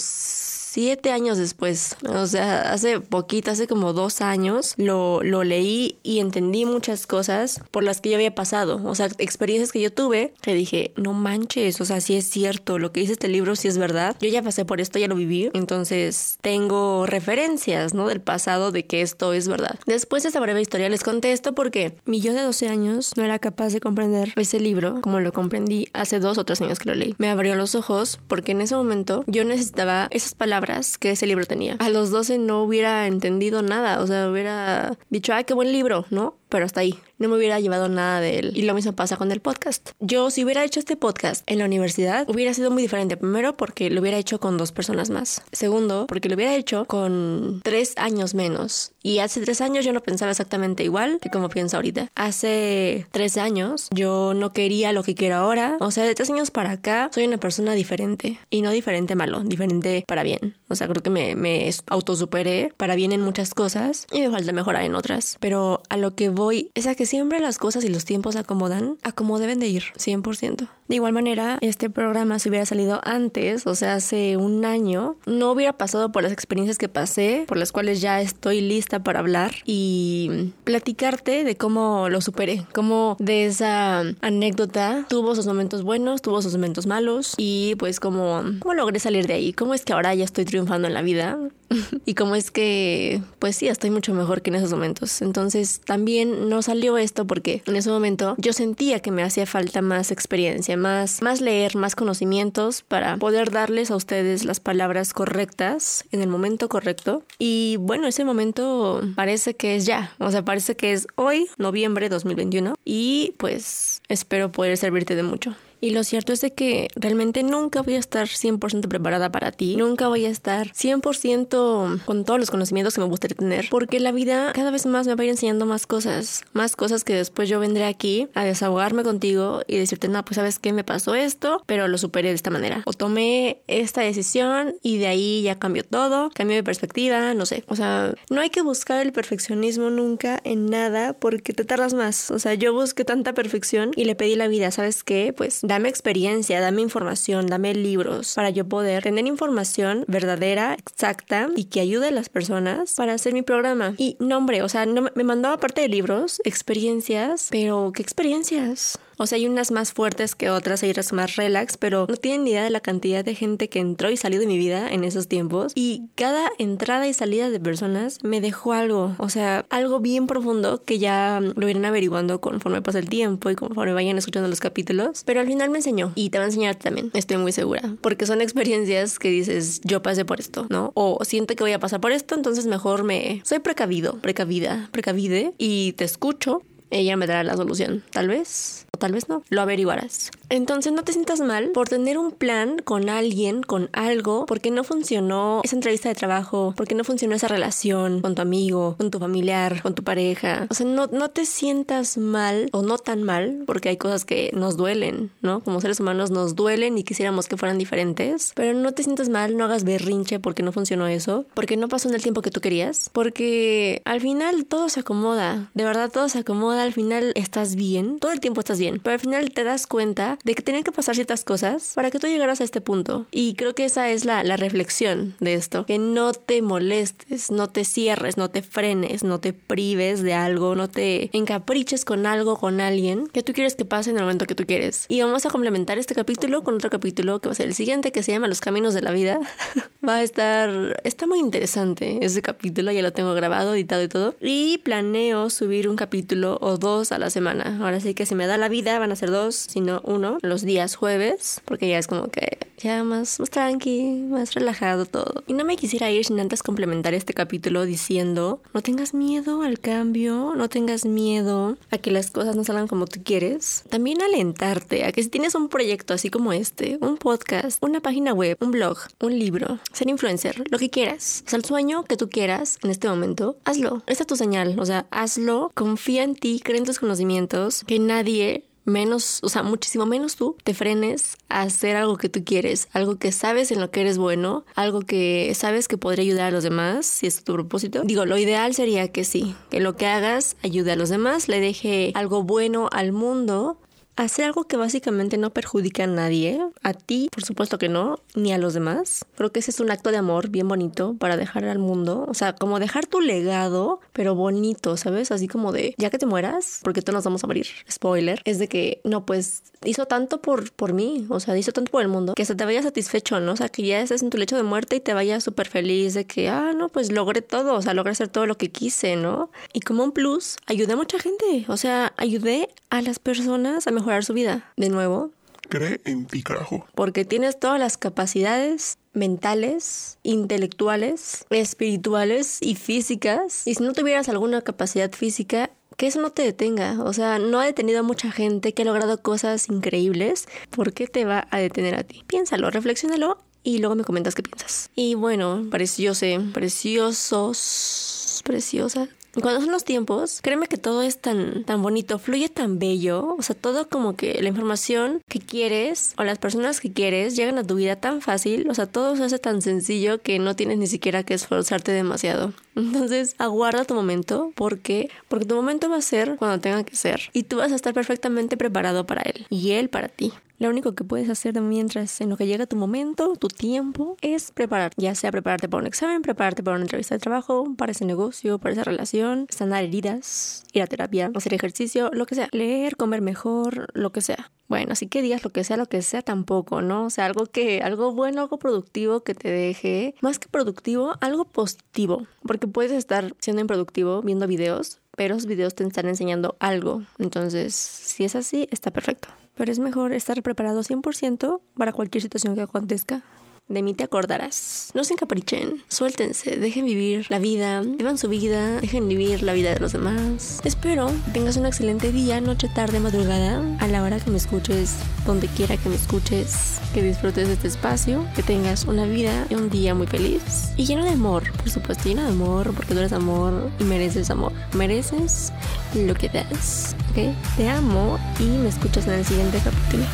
siete 0.76 1.11
años 1.11 1.38
después, 1.38 1.97
o 2.06 2.26
sea, 2.26 2.71
hace 2.71 3.00
poquito, 3.00 3.50
hace 3.50 3.66
como 3.66 3.95
dos 3.95 4.21
años, 4.21 4.75
lo, 4.76 5.23
lo 5.23 5.42
leí 5.42 5.97
y 6.02 6.18
entendí 6.18 6.66
muchas 6.66 7.06
cosas 7.06 7.62
por 7.71 7.83
las 7.83 8.02
que 8.02 8.11
yo 8.11 8.16
había 8.16 8.35
pasado, 8.35 8.83
o 8.85 8.95
sea, 8.95 9.06
experiencias 9.16 9.73
que 9.73 9.80
yo 9.80 9.90
tuve, 9.90 10.35
que 10.42 10.52
dije, 10.52 10.92
no 10.97 11.14
manches, 11.14 11.80
o 11.80 11.87
sea, 11.87 12.02
sí 12.02 12.14
es 12.14 12.28
cierto, 12.28 12.78
lo 12.78 12.92
que 12.92 13.00
dice 13.00 13.14
este 13.14 13.28
libro 13.28 13.56
sí 13.56 13.68
es 13.68 13.78
verdad, 13.78 14.16
yo 14.21 14.28
ya 14.28 14.42
pasé 14.42 14.66
por 14.66 14.83
esto, 14.83 14.99
ya 14.99 15.09
lo 15.09 15.14
viví, 15.14 15.49
entonces 15.54 16.37
tengo 16.42 17.06
referencias, 17.06 17.95
¿no? 17.95 18.06
Del 18.09 18.21
pasado 18.21 18.71
de 18.71 18.85
que 18.85 19.00
esto 19.00 19.33
es 19.33 19.49
verdad. 19.49 19.78
Después 19.87 20.25
de 20.25 20.28
esta 20.28 20.40
breve 20.40 20.61
historia 20.61 20.90
les 20.90 21.02
contesto 21.02 21.54
porque 21.54 21.97
mi 22.04 22.21
yo 22.21 22.35
de 22.35 22.42
12 22.42 22.68
años 22.68 23.16
no 23.16 23.25
era 23.25 23.38
capaz 23.38 23.73
de 23.73 23.80
comprender 23.80 24.35
ese 24.37 24.61
libro 24.61 25.00
como 25.00 25.21
lo 25.21 25.33
comprendí 25.33 25.88
hace 25.95 26.21
dos 26.21 26.37
o 26.37 26.45
tres 26.45 26.61
años 26.61 26.78
que 26.78 26.90
lo 26.90 26.95
leí. 26.95 27.14
Me 27.16 27.30
abrió 27.30 27.54
los 27.54 27.75
ojos 27.75 28.18
porque 28.28 28.52
en 28.52 28.61
ese 28.61 28.76
momento 28.76 29.25
yo 29.26 29.42
necesitaba 29.45 30.09
esas 30.11 30.35
palabras 30.35 30.65
que 30.99 31.11
ese 31.11 31.26
libro 31.26 31.46
tenía. 31.46 31.76
A 31.78 31.88
los 31.88 32.11
12 32.11 32.38
no 32.38 32.62
hubiera 32.62 33.06
entendido 33.06 33.62
nada, 33.62 34.00
o 34.00 34.06
sea, 34.06 34.30
hubiera 34.30 34.96
dicho, 35.11 35.32
ay, 35.32 35.44
qué 35.44 35.54
buen 35.54 35.73
libro, 35.73 36.04
¿no? 36.11 36.37
Pero 36.49 36.65
hasta 36.65 36.81
ahí, 36.81 36.99
no 37.19 37.29
me 37.29 37.37
hubiera 37.37 37.61
llevado 37.61 37.88
nada 37.88 38.21
de 38.21 38.38
él. 38.38 38.53
Y 38.55 38.62
lo 38.62 38.75
mismo 38.75 38.93
pasa 38.93 39.17
con 39.17 39.33
el 39.33 39.41
podcast. 39.41 39.91
Yo, 40.00 40.31
si 40.31 40.45
hubiera 40.45 40.65
hecho 40.65 40.81
este 40.81 40.97
podcast 40.97 41.43
en 41.47 41.59
la 41.59 41.65
universidad, 41.65 42.29
hubiera 42.29 42.55
sido 42.55 42.71
muy 42.71 42.83
diferente. 42.83 43.17
Primero, 43.17 43.57
porque 43.57 43.91
lo 43.91 44.00
hubiera 44.00 44.19
hecho 44.19 44.38
con 44.38 44.57
dos 44.59 44.73
personas 44.73 45.11
más. 45.11 45.43
Segundo, 45.53 46.07
porque 46.07 46.29
lo 46.29 46.35
hubiera 46.35 46.55
hecho 46.55 46.85
con 46.85 47.61
tres 47.65 47.95
años 47.97 48.35
menos. 48.35 48.93
Y 49.03 49.21
hace 49.21 49.41
tres 49.41 49.61
años 49.61 49.85
yo 49.85 49.93
no 49.93 50.03
pensaba 50.03 50.33
exactamente 50.33 50.83
igual 50.83 51.19
que 51.21 51.31
como 51.31 51.49
pienso 51.49 51.76
ahorita. 51.76 52.11
Hace 52.15 53.07
tres 53.12 53.37
años 53.37 53.88
yo 53.93 54.35
no 54.35 54.53
quería 54.53 54.93
lo 54.93 55.03
que 55.03 55.15
quiero 55.15 55.37
ahora. 55.37 55.76
O 55.81 55.91
sea, 55.91 56.05
de 56.05 56.15
tres 56.15 56.31
años 56.31 56.50
para 56.50 56.73
acá 56.73 57.11
soy 57.15 57.25
una 57.25 57.38
persona 57.38 57.73
diferente. 57.75 58.38
Y 58.50 58.62
no 58.62 58.71
diferente 58.71 59.15
malo, 59.15 59.41
diferente 59.41 60.05
para 60.07 60.23
bien. 60.23 60.57
O 60.69 60.75
sea, 60.75 60.88
creo 60.88 61.03
que 61.03 61.11
me, 61.11 61.37
me 61.37 61.71
autosuperé 61.87 62.73
para 62.76 62.97
bien 62.97 63.12
en 63.12 63.21
muchas 63.21 63.55
cosas 63.55 64.07
y 64.12 64.21
me 64.21 64.31
falta 64.31 64.53
mejorar 64.53 64.83
en 64.83 64.95
otras. 64.95 65.37
Pero 65.41 65.83
a 65.88 65.97
lo 65.97 66.15
que 66.15 66.31
voy 66.37 66.71
es 66.75 66.87
a 66.87 66.95
que 66.95 67.07
siempre 67.07 67.40
las 67.40 67.59
cosas 67.59 67.83
y 67.85 67.88
los 67.88 68.05
tiempos 68.05 68.35
se 68.35 68.40
acomodan 68.40 68.99
a 69.02 69.12
deben 69.38 69.59
de 69.59 69.66
ir, 69.66 69.83
100%. 69.97 70.69
De 70.88 70.95
igual 70.95 71.12
manera, 71.12 71.59
este 71.62 71.90
programa 71.90 72.38
si 72.38 72.49
hubiera 72.49 72.64
salido 72.64 73.00
antes, 73.02 73.66
o 73.66 73.75
sea, 73.75 73.95
hace 73.95 74.37
un 74.37 74.64
año, 74.64 75.16
no 75.26 75.50
hubiera 75.50 75.73
pasado 75.73 76.12
por 76.12 76.23
las 76.23 76.31
experiencias 76.31 76.78
que 76.78 76.88
pasé, 76.88 77.45
por 77.49 77.57
las 77.57 77.73
cuales 77.73 78.00
ya 78.00 78.21
estoy 78.21 78.61
lista 78.61 79.02
para 79.02 79.19
hablar 79.19 79.52
y 79.64 80.52
platicarte 80.62 81.43
de 81.43 81.57
cómo 81.57 82.09
lo 82.09 82.21
superé, 82.21 82.64
cómo 82.73 83.16
de 83.19 83.47
esa 83.47 84.05
anécdota 84.21 85.07
tuvo 85.09 85.35
sus 85.35 85.47
momentos 85.47 85.83
buenos, 85.83 86.23
tuvo 86.23 86.40
sus 86.40 86.52
momentos 86.52 86.87
malos 86.87 87.35
y 87.37 87.75
pues 87.76 87.99
cómo, 87.99 88.43
cómo 88.61 88.75
logré 88.75 89.00
salir 89.00 89.26
de 89.26 89.35
ahí, 89.35 89.52
cómo 89.52 89.75
es 89.75 89.85
que 89.85 89.93
ahora 89.93 90.14
ya 90.14 90.25
estoy 90.25 90.45
triunfando 90.45 90.87
en 90.87 90.95
la 90.95 91.02
vida 91.02 91.37
y 92.04 92.14
cómo 92.14 92.37
es 92.37 92.50
que, 92.50 93.23
pues 93.38 93.56
sí, 93.56 93.68
estoy 93.68 93.90
mucho 93.90 94.14
mejor 94.14 94.42
que 94.42 94.50
en 94.50 94.56
esos 94.56 94.70
momentos. 94.70 95.23
Entonces 95.23 95.80
también 95.85 96.49
no 96.49 96.62
salió 96.62 96.99
esto 96.99 97.26
porque 97.26 97.62
en 97.66 97.76
ese 97.76 97.90
momento 97.90 98.35
yo 98.38 98.52
sentía 98.52 99.00
que 99.00 99.11
me 99.11 99.23
hacía 99.23 99.46
falta 99.46 99.82
más 99.82 100.11
experiencia 100.11 100.76
más, 100.76 101.23
más 101.23 101.40
leer, 101.40 101.76
más 101.76 101.94
conocimientos 101.94 102.82
para 102.82 103.16
poder 103.16 103.50
darles 103.50 103.90
a 103.90 103.96
ustedes 103.96 104.44
las 104.44 104.61
palabras 104.61 105.12
correctas 105.12 106.04
en 106.12 106.23
el 106.23 106.28
momento 106.28 106.68
correcto. 106.68 107.23
Y 107.38 107.76
bueno, 107.80 108.06
ese 108.06 108.25
momento 108.25 109.02
parece 109.14 109.54
que 109.54 109.76
es 109.76 109.87
ya, 109.87 110.12
o 110.18 110.30
sea, 110.30 110.44
parece 110.44 110.76
que 110.76 110.92
es 110.92 111.06
hoy, 111.16 111.49
noviembre 111.58 112.08
2021, 112.08 112.75
y 112.85 113.35
pues 113.38 114.02
espero 114.08 114.52
poder 114.52 114.76
servirte 114.76 115.14
de 115.14 115.23
mucho. 115.23 115.56
Y 115.80 115.90
lo 115.90 116.04
cierto 116.04 116.33
es 116.33 116.40
de 116.40 116.52
que 116.52 116.88
realmente 116.95 117.42
nunca 117.42 117.83
voy 117.83 117.95
a 117.95 117.99
estar 117.99 118.26
100% 118.26 118.88
preparada 118.88 119.30
para 119.30 119.52
ti, 119.52 119.76
nunca 119.76 120.09
voy 120.09 120.25
a 120.25 120.30
estar 120.30 120.73
100% 120.73 122.04
con 122.04 122.25
todos 122.25 122.40
los 122.40 122.50
conocimientos 122.50 122.95
que 122.95 123.00
me 123.00 123.06
gustaría 123.06 123.37
tener, 123.37 123.68
porque 123.71 124.00
la 124.00 124.12
vida 124.12 124.52
cada 124.54 124.71
vez 124.71 124.87
más 124.87 125.06
me 125.06 125.14
va 125.14 125.23
a 125.23 125.25
ir 125.25 125.30
enseñando 125.30 125.66
más 125.66 125.87
cosas, 125.87 126.45
más 126.52 126.76
cosas 126.76 127.04
que 127.04 127.14
después 127.14 127.49
yo 127.49 127.61
vendré 127.61 127.85
aquí 127.85 128.28
a 128.35 128.45
desahogarme 128.45 129.02
contigo 129.02 129.62
y 129.66 129.76
decirte, 129.76 130.09
no, 130.09 130.25
pues 130.25 130.37
sabes 130.37 130.59
qué, 130.59 130.73
me 130.73 130.85
pasó 130.85 131.14
esto, 131.14 131.62
pero 131.66 131.88
lo 131.88 131.99
superé 131.99 132.28
de 132.28 132.35
esta 132.35 132.50
manera. 132.50 132.83
O 132.87 132.92
tomé 132.92 133.62
esta 133.66 134.00
decisión 134.02 134.75
y 134.83 134.99
de 134.99 135.06
ahí 135.06 135.42
ya 135.42 135.59
cambió 135.59 135.85
todo, 135.85 136.30
cambió 136.35 136.56
de 136.56 136.62
perspectiva, 136.62 137.35
no 137.35 137.47
sé. 137.47 137.64
O 137.68 137.76
sea, 137.76 138.14
no 138.30 138.40
hay 138.40 138.50
que 138.50 138.62
buscar 138.62 139.04
el 139.04 139.12
perfeccionismo 139.12 139.90
nunca 139.90 140.40
en 140.45 140.66
nada 140.66 141.12
porque 141.12 141.52
te 141.52 141.64
tardas 141.64 141.95
más. 141.95 142.30
O 142.30 142.38
sea, 142.38 142.54
yo 142.54 142.73
busqué 142.73 143.04
tanta 143.04 143.35
perfección 143.35 143.90
y 143.97 144.04
le 144.04 144.14
pedí 144.14 144.35
la 144.35 144.49
vida, 144.49 144.71
¿sabes 144.71 145.04
qué? 145.04 145.33
Pues 145.37 145.61
dame 145.66 145.88
experiencia, 145.88 146.61
dame 146.61 146.82
información, 146.82 147.46
dame 147.46 147.75
libros 147.75 148.35
para 148.35 148.50
yo 148.50 148.68
poder 148.68 149.02
tener 149.02 149.26
información 149.26 150.04
verdadera, 150.08 150.75
exacta 150.75 151.49
y 151.56 151.64
que 151.64 151.80
ayude 151.80 152.08
a 152.08 152.11
las 152.12 152.28
personas 152.28 152.94
para 152.94 153.14
hacer 153.14 153.32
mi 153.32 153.42
programa. 153.42 153.94
Y 153.96 154.16
nombre, 154.20 154.62
o 154.62 154.68
sea, 154.68 154.87
no, 154.87 155.08
me 155.14 155.25
mandaba 155.25 155.54
aparte 155.56 155.80
de 155.80 155.88
libros, 155.88 156.40
experiencias, 156.44 157.49
pero 157.50 157.92
¿qué 157.94 158.02
experiencias? 158.02 158.99
O 159.18 159.26
sea, 159.26 159.37
hay 159.37 159.46
unas 159.46 159.70
más 159.70 159.92
fuertes 159.92 160.35
que 160.35 160.50
otras, 160.50 160.82
hay 160.82 160.90
otras 160.90 161.12
más 161.12 161.37
relax, 161.37 161.76
pero 161.76 162.06
no 162.08 162.16
tienen 162.16 162.44
ni 162.44 162.50
idea 162.50 162.64
de 162.64 162.70
la 162.70 162.80
cantidad 162.80 163.25
de 163.25 163.35
gente 163.35 163.68
que 163.68 163.78
entró 163.78 164.11
y 164.11 164.16
salió 164.16 164.38
de 164.38 164.46
mi 164.46 164.58
vida 164.58 164.90
en 164.90 165.04
esos 165.04 165.26
tiempos. 165.28 165.73
Y 165.75 166.04
cada 166.14 166.50
entrada 166.58 167.08
y 167.08 167.14
salida 167.14 167.50
de 167.50 167.61
personas 167.61 168.18
me 168.23 168.40
dejó 168.40 168.73
algo, 168.73 169.14
o 169.18 169.28
sea, 169.28 169.64
algo 169.70 170.00
bien 170.00 170.26
profundo 170.26 170.82
que 170.82 170.99
ya 170.99 171.40
lo 171.40 171.68
irán 171.68 171.85
averiguando 171.85 172.40
conforme 172.40 172.82
pasa 172.82 172.99
el 172.99 173.08
tiempo 173.08 173.50
y 173.50 173.54
conforme 173.54 173.94
vayan 173.94 174.18
escuchando 174.18 174.49
los 174.49 174.61
capítulos. 174.61 175.23
Pero 175.25 175.40
al 175.40 175.46
final 175.46 175.70
me 175.70 175.78
enseñó 175.78 176.12
y 176.14 176.30
te 176.30 176.38
va 176.38 176.44
a 176.44 176.49
enseñar 176.49 176.76
también, 176.76 177.11
estoy 177.14 177.38
muy 177.38 177.52
segura, 177.52 177.96
porque 178.00 178.26
son 178.26 178.40
experiencias 178.40 179.18
que 179.18 179.30
dices, 179.30 179.80
yo 179.85 180.02
pasé 180.02 180.25
por 180.25 180.40
esto, 180.40 180.66
¿no? 180.68 180.92
O 180.94 181.25
siento 181.25 181.54
que 181.54 181.64
voy 181.64 181.73
a 181.73 181.78
pasar 181.78 182.00
por 182.00 182.12
esto, 182.12 182.35
entonces 182.35 182.66
mejor 182.66 183.04
me... 183.04 183.40
Soy 183.44 183.61
precavido, 183.61 184.18
precavida, 184.18 184.88
precavide 184.92 185.54
y 185.58 185.92
te 185.92 186.04
escucho 186.04 186.62
ella 186.90 187.16
me 187.16 187.26
dará 187.26 187.43
la 187.43 187.57
solución. 187.57 188.02
Tal 188.11 188.28
vez, 188.28 188.87
o 188.93 188.99
tal 188.99 189.12
vez 189.12 189.28
no. 189.28 189.43
Lo 189.49 189.62
averiguarás. 189.62 190.31
Entonces 190.49 190.93
no 190.93 191.03
te 191.03 191.12
sientas 191.12 191.41
mal 191.41 191.71
por 191.71 191.88
tener 191.88 192.19
un 192.19 192.31
plan 192.31 192.79
con 192.79 193.09
alguien, 193.09 193.62
con 193.62 193.91
algo, 193.93 194.47
porque 194.47 194.71
no 194.71 194.85
funcionó 194.85 195.61
esa 195.65 195.76
entrevista 195.76 196.09
de 196.09 196.15
trabajo, 196.15 196.75
porque 196.76 196.95
no 196.95 197.05
funcionó 197.05 197.35
esa 197.35 197.49
relación 197.49 198.21
con 198.21 198.35
tu 198.35 198.43
amigo, 198.43 198.95
con 198.97 199.11
tu 199.11 199.19
familiar, 199.19 199.83
con 199.83 199.95
tu 199.95 200.05
pareja. 200.05 200.67
O 200.71 200.75
sea, 200.75 200.87
no, 200.87 201.09
no 201.09 201.31
te 201.31 201.47
sientas 201.47 202.17
mal 202.17 202.69
o 202.73 202.83
no 202.83 202.99
tan 202.99 203.23
mal, 203.23 203.65
porque 203.67 203.88
hay 203.88 203.97
cosas 203.97 204.25
que 204.25 204.50
nos 204.55 204.76
duelen, 204.76 205.31
¿no? 205.43 205.61
Como 205.61 205.81
seres 205.81 206.00
humanos 206.00 206.31
nos 206.31 206.55
duelen 206.55 206.97
y 206.99 207.03
quisiéramos 207.03 207.49
que 207.49 207.57
fueran 207.57 207.79
diferentes, 207.79 208.53
pero 208.55 208.73
no 208.79 208.93
te 208.93 209.03
sientas 209.03 209.29
mal, 209.29 209.57
no 209.57 209.65
hagas 209.65 209.85
berrinche 209.85 210.38
porque 210.38 210.62
no 210.62 210.73
funcionó 210.73 211.07
eso, 211.09 211.45
porque 211.55 211.76
no 211.76 211.88
pasó 211.88 212.09
en 212.09 212.15
el 212.15 212.23
tiempo 212.23 212.43
que 212.43 212.50
tú 212.50 212.61
querías, 212.61 213.11
porque 213.12 214.00
al 214.05 214.21
final 214.21 214.65
todo 214.67 214.88
se 214.88 215.00
acomoda, 215.00 215.71
de 215.75 215.85
verdad 215.85 216.11
todo 216.11 216.28
se 216.28 216.39
acomoda, 216.39 216.82
al 216.82 216.93
final 216.93 217.32
estás 217.35 217.75
bien, 217.75 218.19
todo 218.19 218.32
el 218.32 218.41
tiempo 218.41 218.61
estás 218.61 218.78
bien, 218.78 219.00
pero 219.02 219.15
al 219.15 219.21
final 219.21 219.50
te 219.50 219.65
das 219.65 219.87
cuenta 219.87 220.35
de 220.44 220.54
que 220.54 220.62
tenían 220.62 220.84
que 220.84 220.92
pasar 220.92 221.14
ciertas 221.14 221.44
cosas 221.44 221.92
para 221.94 222.10
que 222.10 222.18
tú 222.18 222.26
llegaras 222.26 222.60
a 222.60 222.64
este 222.64 222.80
punto. 222.80 223.26
Y 223.30 223.54
creo 223.54 223.75
que 223.75 223.84
esa 223.84 224.10
es 224.10 224.25
la, 224.25 224.42
la 224.44 224.56
reflexión 224.56 225.34
de 225.40 225.54
esto, 225.54 225.86
que 225.86 225.99
no 225.99 226.32
te 226.32 226.62
molestes, 226.62 227.50
no 227.50 227.68
te 227.68 227.84
cierres, 227.84 228.36
no 228.36 228.50
te 228.50 228.62
frenes, 228.62 229.25
no 229.25 229.40
te 229.40 229.52
prives 229.52 230.22
de 230.22 230.34
algo, 230.34 230.75
no 230.75 230.88
te 230.88 231.30
encapriches 231.32 232.04
con 232.04 232.26
algo, 232.26 232.56
con 232.56 232.80
alguien 232.80 233.26
que 233.28 233.42
tú 233.42 233.52
quieres 233.52 233.75
que 233.75 233.84
pase 233.84 234.10
en 234.10 234.16
el 234.16 234.22
momento 234.22 234.46
que 234.46 234.54
tú 234.54 234.66
quieres. 234.66 235.06
Y 235.08 235.20
vamos 235.22 235.46
a 235.46 235.50
complementar 235.50 235.99
este 235.99 236.14
capítulo 236.14 236.62
con 236.62 236.75
otro 236.75 236.90
capítulo 236.90 237.40
que 237.40 237.49
va 237.49 237.52
a 237.52 237.56
ser 237.56 237.66
el 237.66 237.75
siguiente, 237.75 238.12
que 238.12 238.22
se 238.22 238.32
llama 238.32 238.49
Los 238.49 238.60
Caminos 238.60 238.94
de 238.94 239.02
la 239.02 239.12
Vida. 239.12 239.38
va 240.06 240.16
a 240.16 240.22
estar, 240.22 241.00
está 241.04 241.26
muy 241.26 241.38
interesante 241.38 242.25
ese 242.25 242.42
capítulo, 242.42 242.92
ya 242.92 243.02
lo 243.02 243.12
tengo 243.12 243.34
grabado, 243.34 243.75
editado 243.75 244.02
y 244.02 244.08
todo. 244.08 244.34
Y 244.40 244.78
planeo 244.78 245.50
subir 245.50 245.88
un 245.88 245.96
capítulo 245.96 246.58
o 246.60 246.76
dos 246.78 247.12
a 247.12 247.18
la 247.18 247.30
semana. 247.30 247.78
Ahora 247.80 248.00
sí 248.00 248.14
que 248.14 248.26
si 248.26 248.34
me 248.34 248.46
da 248.46 248.56
la 248.56 248.68
vida 248.68 248.99
van 248.99 249.12
a 249.12 249.16
ser 249.16 249.30
dos, 249.30 249.54
si 249.54 249.80
no 250.26 250.39
los 250.43 250.62
días 250.62 250.97
jueves, 250.97 251.60
porque 251.65 251.89
ya 251.89 251.99
es 251.99 252.06
como 252.06 252.28
que 252.28 252.58
ya 252.78 253.04
más, 253.04 253.41
más 253.41 253.50
tranqui, 253.50 254.26
más 254.28 254.54
relajado 254.54 255.06
todo. 255.06 255.43
Y 255.47 255.54
no 255.54 255.65
me 255.65 255.76
quisiera 255.76 256.10
ir 256.10 256.25
sin 256.25 256.39
antes 256.41 256.62
complementar 256.62 257.15
este 257.15 257.32
capítulo 257.32 257.84
diciendo, 257.84 258.60
no 258.75 258.82
tengas 258.82 259.15
miedo 259.15 259.62
al 259.62 259.80
cambio, 259.80 260.52
no 260.54 260.69
tengas 260.69 261.04
miedo 261.04 261.76
a 261.91 261.99
que 261.99 262.10
las 262.10 262.30
cosas 262.30 262.56
no 262.56 262.65
salgan 262.65 262.89
como 262.89 263.06
tú 263.06 263.21
quieres. 263.25 263.84
También 263.89 264.21
alentarte 264.23 265.04
a 265.04 265.12
que 265.12 265.23
si 265.23 265.28
tienes 265.30 265.54
un 265.54 265.69
proyecto 265.69 266.15
así 266.15 266.28
como 266.28 266.52
este, 266.52 266.99
un 267.00 267.17
podcast, 267.17 267.82
una 267.82 268.00
página 268.00 268.32
web, 268.32 268.56
un 268.60 268.73
blog, 268.73 268.99
un 269.21 269.39
libro, 269.39 269.78
ser 269.93 270.08
influencer, 270.08 270.62
lo 270.71 270.78
que 270.78 270.91
quieras, 270.91 271.45
o 271.47 271.50
sea, 271.50 271.56
el 271.58 271.65
sueño 271.65 272.04
que 272.04 272.17
tú 272.17 272.28
quieras 272.28 272.78
en 272.82 272.91
este 272.91 273.08
momento, 273.08 273.56
hazlo. 273.65 274.02
Esta 274.06 274.25
es 274.25 274.26
tu 274.26 274.36
señal, 274.36 274.78
o 274.78 274.84
sea, 274.84 275.06
hazlo, 275.10 275.71
confía 275.75 276.25
en 276.25 276.34
ti, 276.34 276.60
cree 276.62 276.78
en 276.78 276.84
tus 276.84 276.99
conocimientos, 276.99 277.84
que 277.86 277.99
nadie 277.99 278.65
menos, 278.86 279.40
o 279.42 279.49
sea, 279.49 279.62
muchísimo 279.62 280.06
menos 280.06 280.36
tú 280.36 280.56
te 280.64 280.72
frenes 280.72 281.36
a 281.49 281.62
hacer 281.62 281.96
algo 281.96 282.16
que 282.16 282.28
tú 282.28 282.44
quieres, 282.44 282.88
algo 282.92 283.16
que 283.16 283.32
sabes 283.32 283.70
en 283.70 283.80
lo 283.80 283.90
que 283.90 284.00
eres 284.00 284.16
bueno, 284.16 284.64
algo 284.75 285.00
que 285.02 285.52
sabes 285.54 285.88
que 285.88 285.99
podría 285.99 286.22
ayudar 286.25 286.46
a 286.46 286.50
los 286.50 286.64
demás, 286.64 287.04
si 287.04 287.26
es 287.26 287.44
tu 287.44 287.52
propósito. 287.52 288.02
Digo, 288.04 288.25
lo 288.25 288.38
ideal 288.38 288.75
sería 288.75 289.08
que 289.08 289.25
sí, 289.25 289.54
que 289.68 289.80
lo 289.80 289.96
que 289.96 290.06
hagas 290.06 290.56
ayude 290.62 290.92
a 290.92 290.96
los 290.96 291.10
demás, 291.10 291.49
le 291.49 291.60
deje 291.60 292.12
algo 292.14 292.42
bueno 292.42 292.88
al 292.92 293.12
mundo 293.12 293.78
hacer 294.17 294.47
algo 294.47 294.65
que 294.65 294.76
básicamente 294.76 295.39
no 295.39 295.50
perjudica 295.50 296.05
a 296.05 296.07
nadie, 296.07 296.61
a 296.83 296.95
ti, 296.95 297.29
por 297.31 297.45
supuesto 297.45 297.79
que 297.79 297.89
no, 297.89 298.19
ni 298.35 298.52
a 298.52 298.59
los 298.59 298.75
demás. 298.75 299.25
Creo 299.37 299.52
que 299.52 299.61
ese 299.61 299.71
es 299.71 299.81
un 299.81 299.91
acto 299.91 300.11
de 300.11 300.17
amor 300.17 300.49
bien 300.49 300.69
bonito 300.69 301.15
para 301.19 301.37
dejar 301.37 301.65
al 301.65 301.79
mundo, 301.79 302.25
o 302.29 302.35
sea, 302.35 302.55
como 302.55 302.79
dejar 302.79 303.07
tu 303.07 303.21
legado, 303.21 304.00
pero 304.13 304.35
bonito, 304.35 304.97
¿sabes? 304.97 305.31
Así 305.31 305.49
como 305.49 305.73
de, 305.73 305.95
ya 305.99 306.11
que 306.11 306.19
te 306.19 306.26
mueras, 306.26 306.81
porque 306.83 307.02
todos 307.02 307.15
nos 307.15 307.25
vamos 307.25 307.45
a 307.45 307.47
morir, 307.47 307.67
spoiler, 307.91 308.41
es 308.45 308.59
de 308.59 308.69
que, 308.69 309.00
no, 309.05 309.26
pues 309.26 309.63
hizo 309.85 310.07
tanto 310.07 310.41
por, 310.41 310.73
por 310.73 310.93
mí, 310.93 311.26
o 311.29 311.39
sea, 311.39 311.57
hizo 311.57 311.73
tanto 311.73 311.93
por 311.93 312.02
el 312.02 312.09
mundo, 312.09 312.35
que 312.35 312.45
se 312.45 312.55
te 312.55 312.65
vaya 312.65 312.83
satisfecho, 312.83 313.41
¿no? 313.41 313.52
O 313.52 313.57
sea, 313.57 313.69
que 313.69 313.83
ya 313.83 314.00
estés 314.00 314.23
en 314.23 314.31
tu 314.31 314.39
lecho 314.39 314.57
de 314.57 314.63
muerte 314.63 314.97
y 314.97 315.00
te 315.00 315.15
vayas 315.15 315.45
súper 315.45 315.69
feliz 315.69 316.15
de 316.15 316.26
que, 316.26 316.49
ah, 316.49 316.73
no, 316.75 316.89
pues 316.89 317.13
logré 317.13 317.43
todo, 317.43 317.75
o 317.75 317.83
sea, 317.83 317.95
logré 317.95 318.13
hacer 318.13 318.29
todo 318.29 318.47
lo 318.47 318.57
que 318.57 318.71
quise, 318.71 319.17
¿no? 319.17 319.50
Y 319.73 319.81
como 319.81 320.05
un 320.05 320.13
plus, 320.13 320.57
ayudé 320.67 320.95
a 320.95 320.97
mucha 320.97 321.19
gente, 321.19 321.67
o 321.69 321.76
sea, 321.76 322.15
ayudé 322.17 322.69
a 322.89 323.02
las 323.02 323.19
personas 323.19 323.87
a 323.87 323.91
mejorar 323.91 324.05
su 324.25 324.32
vida. 324.32 324.73
De 324.76 324.88
nuevo. 324.88 325.30
Cree 325.69 326.00
en 326.04 326.26
ti, 326.26 326.42
carajo. 326.42 326.86
Porque 326.95 327.25
tienes 327.25 327.58
todas 327.58 327.80
las 327.80 327.97
capacidades 327.97 328.99
mentales, 329.12 330.19
intelectuales, 330.23 331.45
espirituales 331.50 332.58
y 332.60 332.76
físicas. 332.76 333.66
Y 333.66 333.75
si 333.75 333.82
no 333.82 333.92
tuvieras 333.92 334.28
alguna 334.28 334.62
capacidad 334.62 335.10
física, 335.12 335.71
que 335.97 336.06
eso 336.06 336.21
no 336.21 336.30
te 336.30 336.42
detenga. 336.42 337.02
O 337.02 337.12
sea, 337.12 337.38
no 337.38 337.58
ha 337.60 337.64
detenido 337.64 338.00
a 338.00 338.02
mucha 338.02 338.30
gente 338.30 338.75
que 338.75 338.82
ha 338.82 338.84
logrado 338.84 339.23
cosas 339.23 339.69
increíbles. 339.69 340.47
¿Por 340.71 340.92
qué 340.92 341.06
te 341.06 341.25
va 341.25 341.49
a 341.50 341.58
detener 341.58 341.95
a 341.97 342.04
ti? 342.04 342.23
Piénsalo, 342.26 342.71
reflexiónalo 342.71 343.38
y 343.62 343.78
luego 343.78 343.95
me 343.97 344.04
comentas 344.04 344.34
qué 344.34 344.42
piensas. 344.42 344.90
Y 344.95 345.14
bueno, 345.14 345.66
precioso, 345.71 346.26
preciosos, 346.52 348.42
preciosa 348.45 349.08
Cuando 349.40 349.60
son 349.60 349.70
los 349.70 349.84
tiempos, 349.84 350.40
créeme 350.42 350.66
que 350.66 350.78
todo 350.78 351.02
es 351.02 351.18
tan, 351.18 351.64
tan 351.64 351.82
bonito, 351.82 352.18
fluye 352.18 352.49
tan 352.49 352.78
bello, 352.78 353.36
o 353.38 353.42
sea, 353.42 353.54
todo 353.54 353.88
como 353.88 354.16
que 354.16 354.40
la 354.42 354.49
información 354.49 355.20
que 355.28 355.40
quieres 355.40 356.14
o 356.16 356.25
las 356.25 356.38
personas 356.38 356.80
que 356.80 356.92
quieres 356.92 357.36
llegan 357.36 357.58
a 357.58 357.64
tu 357.64 357.75
vida 357.75 357.96
tan 357.96 358.22
fácil, 358.22 358.68
o 358.70 358.75
sea, 358.75 358.86
todo 358.86 359.14
se 359.16 359.25
hace 359.25 359.38
tan 359.38 359.60
sencillo 359.60 360.22
que 360.22 360.38
no 360.38 360.56
tienes 360.56 360.78
ni 360.78 360.86
siquiera 360.86 361.22
que 361.22 361.34
esforzarte 361.34 361.92
demasiado. 361.92 362.52
Entonces, 362.76 363.34
aguarda 363.39 363.84
tu 363.84 363.95
momento, 363.95 364.52
¿por 364.54 364.78
qué? 364.78 365.10
Porque 365.28 365.47
tu 365.47 365.54
momento 365.54 365.89
va 365.89 365.97
a 365.97 366.02
ser 366.02 366.36
cuando 366.36 366.60
tenga 366.60 366.84
que 366.84 366.95
ser 366.95 367.23
y 367.32 367.45
tú 367.45 367.56
vas 367.56 367.73
a 367.73 367.75
estar 367.75 367.95
perfectamente 367.95 368.56
preparado 368.56 369.06
para 369.06 369.23
él 369.23 369.47
y 369.49 369.73
él 369.73 369.89
para 369.89 370.08
ti. 370.08 370.32
Lo 370.58 370.71
único 370.71 370.95
que 370.95 371.04
puedes 371.04 371.28
hacer 371.28 371.60
mientras 371.60 372.21
en 372.21 372.30
lo 372.30 372.36
que 372.36 372.47
llega 372.47 372.67
tu 372.67 372.76
momento, 372.76 373.34
tu 373.36 373.49
tiempo, 373.49 374.17
es 374.23 374.52
preparar. 374.52 374.93
Ya 374.97 375.15
sea 375.15 375.30
prepararte 375.30 375.69
para 375.69 375.82
un 375.82 375.86
examen, 375.86 376.23
prepararte 376.23 376.62
para 376.62 376.76
una 376.76 376.84
entrevista 376.84 377.15
de 377.15 377.19
trabajo, 377.19 377.75
para 377.76 377.93
ese 377.93 378.06
negocio, 378.06 378.58
para 378.58 378.73
esa 378.73 378.84
relación, 378.84 379.47
sanar 379.50 379.84
heridas, 379.84 380.65
ir 380.73 380.82
a 380.82 380.86
terapia, 380.86 381.30
hacer 381.34 381.52
ejercicio, 381.52 382.10
lo 382.12 382.25
que 382.25 382.36
sea. 382.36 382.49
Leer, 382.52 382.97
comer 382.97 383.21
mejor, 383.21 383.91
lo 383.93 384.12
que 384.12 384.23
sea. 384.23 384.50
Bueno, 384.69 384.93
así 384.93 385.07
que 385.07 385.23
digas 385.23 385.45
lo 385.45 385.50
que 385.50 385.65
sea, 385.65 385.76
lo 385.76 385.87
que 385.87 386.02
sea 386.02 386.23
tampoco, 386.23 386.83
¿no? 386.83 387.05
O 387.07 387.11
sea, 387.11 387.26
algo 387.26 387.47
que, 387.47 387.83
algo 387.83 388.13
bueno, 388.13 388.43
algo 388.43 388.59
productivo 388.59 389.21
que 389.21 389.35
te 389.35 389.50
deje, 389.50 390.15
más 390.21 390.39
que 390.39 390.49
productivo, 390.49 391.15
algo 391.21 391.45
positivo. 391.45 392.26
Porque 392.43 392.67
puedes 392.67 392.93
estar 392.93 393.35
siendo 393.39 393.61
improductivo 393.61 394.23
viendo 394.23 394.47
videos, 394.47 395.00
pero 395.17 395.35
esos 395.35 395.47
videos 395.47 395.75
te 395.75 395.85
están 395.85 396.09
enseñando 396.09 396.57
algo. 396.59 397.02
Entonces, 397.19 397.75
si 397.75 398.25
es 398.25 398.35
así, 398.35 398.69
está 398.71 398.91
perfecto 398.91 399.29
pero 399.57 399.73
es 399.73 399.79
mejor 399.79 400.13
estar 400.13 400.41
preparado 400.43 400.83
100% 400.83 401.61
para 401.76 401.93
cualquier 401.93 402.23
situación 402.23 402.55
que 402.55 402.61
acontezca. 402.61 403.23
De 403.69 403.83
mí 403.83 403.95
te 403.95 404.05
acordarás. 404.05 404.93
No 404.95 405.02
se 405.02 405.15
encaprichen, 405.15 405.83
suéltense, 405.89 406.57
dejen 406.57 406.85
vivir 406.85 407.26
la 407.31 407.41
vida, 407.41 407.83
vivan 407.83 408.17
su 408.17 408.29
vida, 408.29 408.81
dejen 408.81 409.09
vivir 409.09 409.43
la 409.43 409.55
vida 409.55 409.75
de 409.75 409.81
los 409.81 409.93
demás. 409.93 410.61
Espero 410.63 411.11
tengas 411.33 411.57
un 411.57 411.67
excelente 411.67 412.13
día, 412.13 412.41
noche, 412.41 412.69
tarde, 412.73 413.00
madrugada, 413.00 413.61
a 413.81 413.89
la 413.89 414.05
hora 414.05 414.21
que 414.21 414.31
me 414.31 414.37
escuches, 414.37 414.95
donde 415.26 415.49
quiera 415.49 415.76
que 415.76 415.89
me 415.89 415.97
escuches, 415.97 416.81
que 416.95 417.02
disfrutes 417.02 417.49
de 417.49 417.55
este 417.55 417.67
espacio, 417.67 418.25
que 418.37 418.45
tengas 418.45 418.85
una 418.85 419.05
vida 419.05 419.49
y 419.50 419.57
un 419.57 419.69
día 419.69 419.97
muy 419.97 420.07
feliz 420.07 420.43
y 420.76 420.87
lleno 420.87 421.02
de 421.02 421.11
amor, 421.11 421.50
por 421.57 421.69
supuesto, 421.69 422.09
lleno 422.09 422.23
de 422.23 422.29
amor, 422.29 422.73
porque 422.73 422.95
tú 422.95 423.00
eres 423.00 423.13
amor 423.13 423.69
y 423.81 423.85
mereces 423.85 424.31
amor. 424.31 424.52
Mereces 424.75 425.52
lo 425.93 426.15
que 426.15 426.29
das, 426.29 426.95
¿ok? 427.11 427.35
Te 427.57 427.69
amo 427.69 428.17
y 428.39 428.45
me 428.45 428.69
escuchas 428.69 429.09
en 429.09 429.15
el 429.15 429.25
siguiente 429.25 429.61
capítulo. 429.65 430.05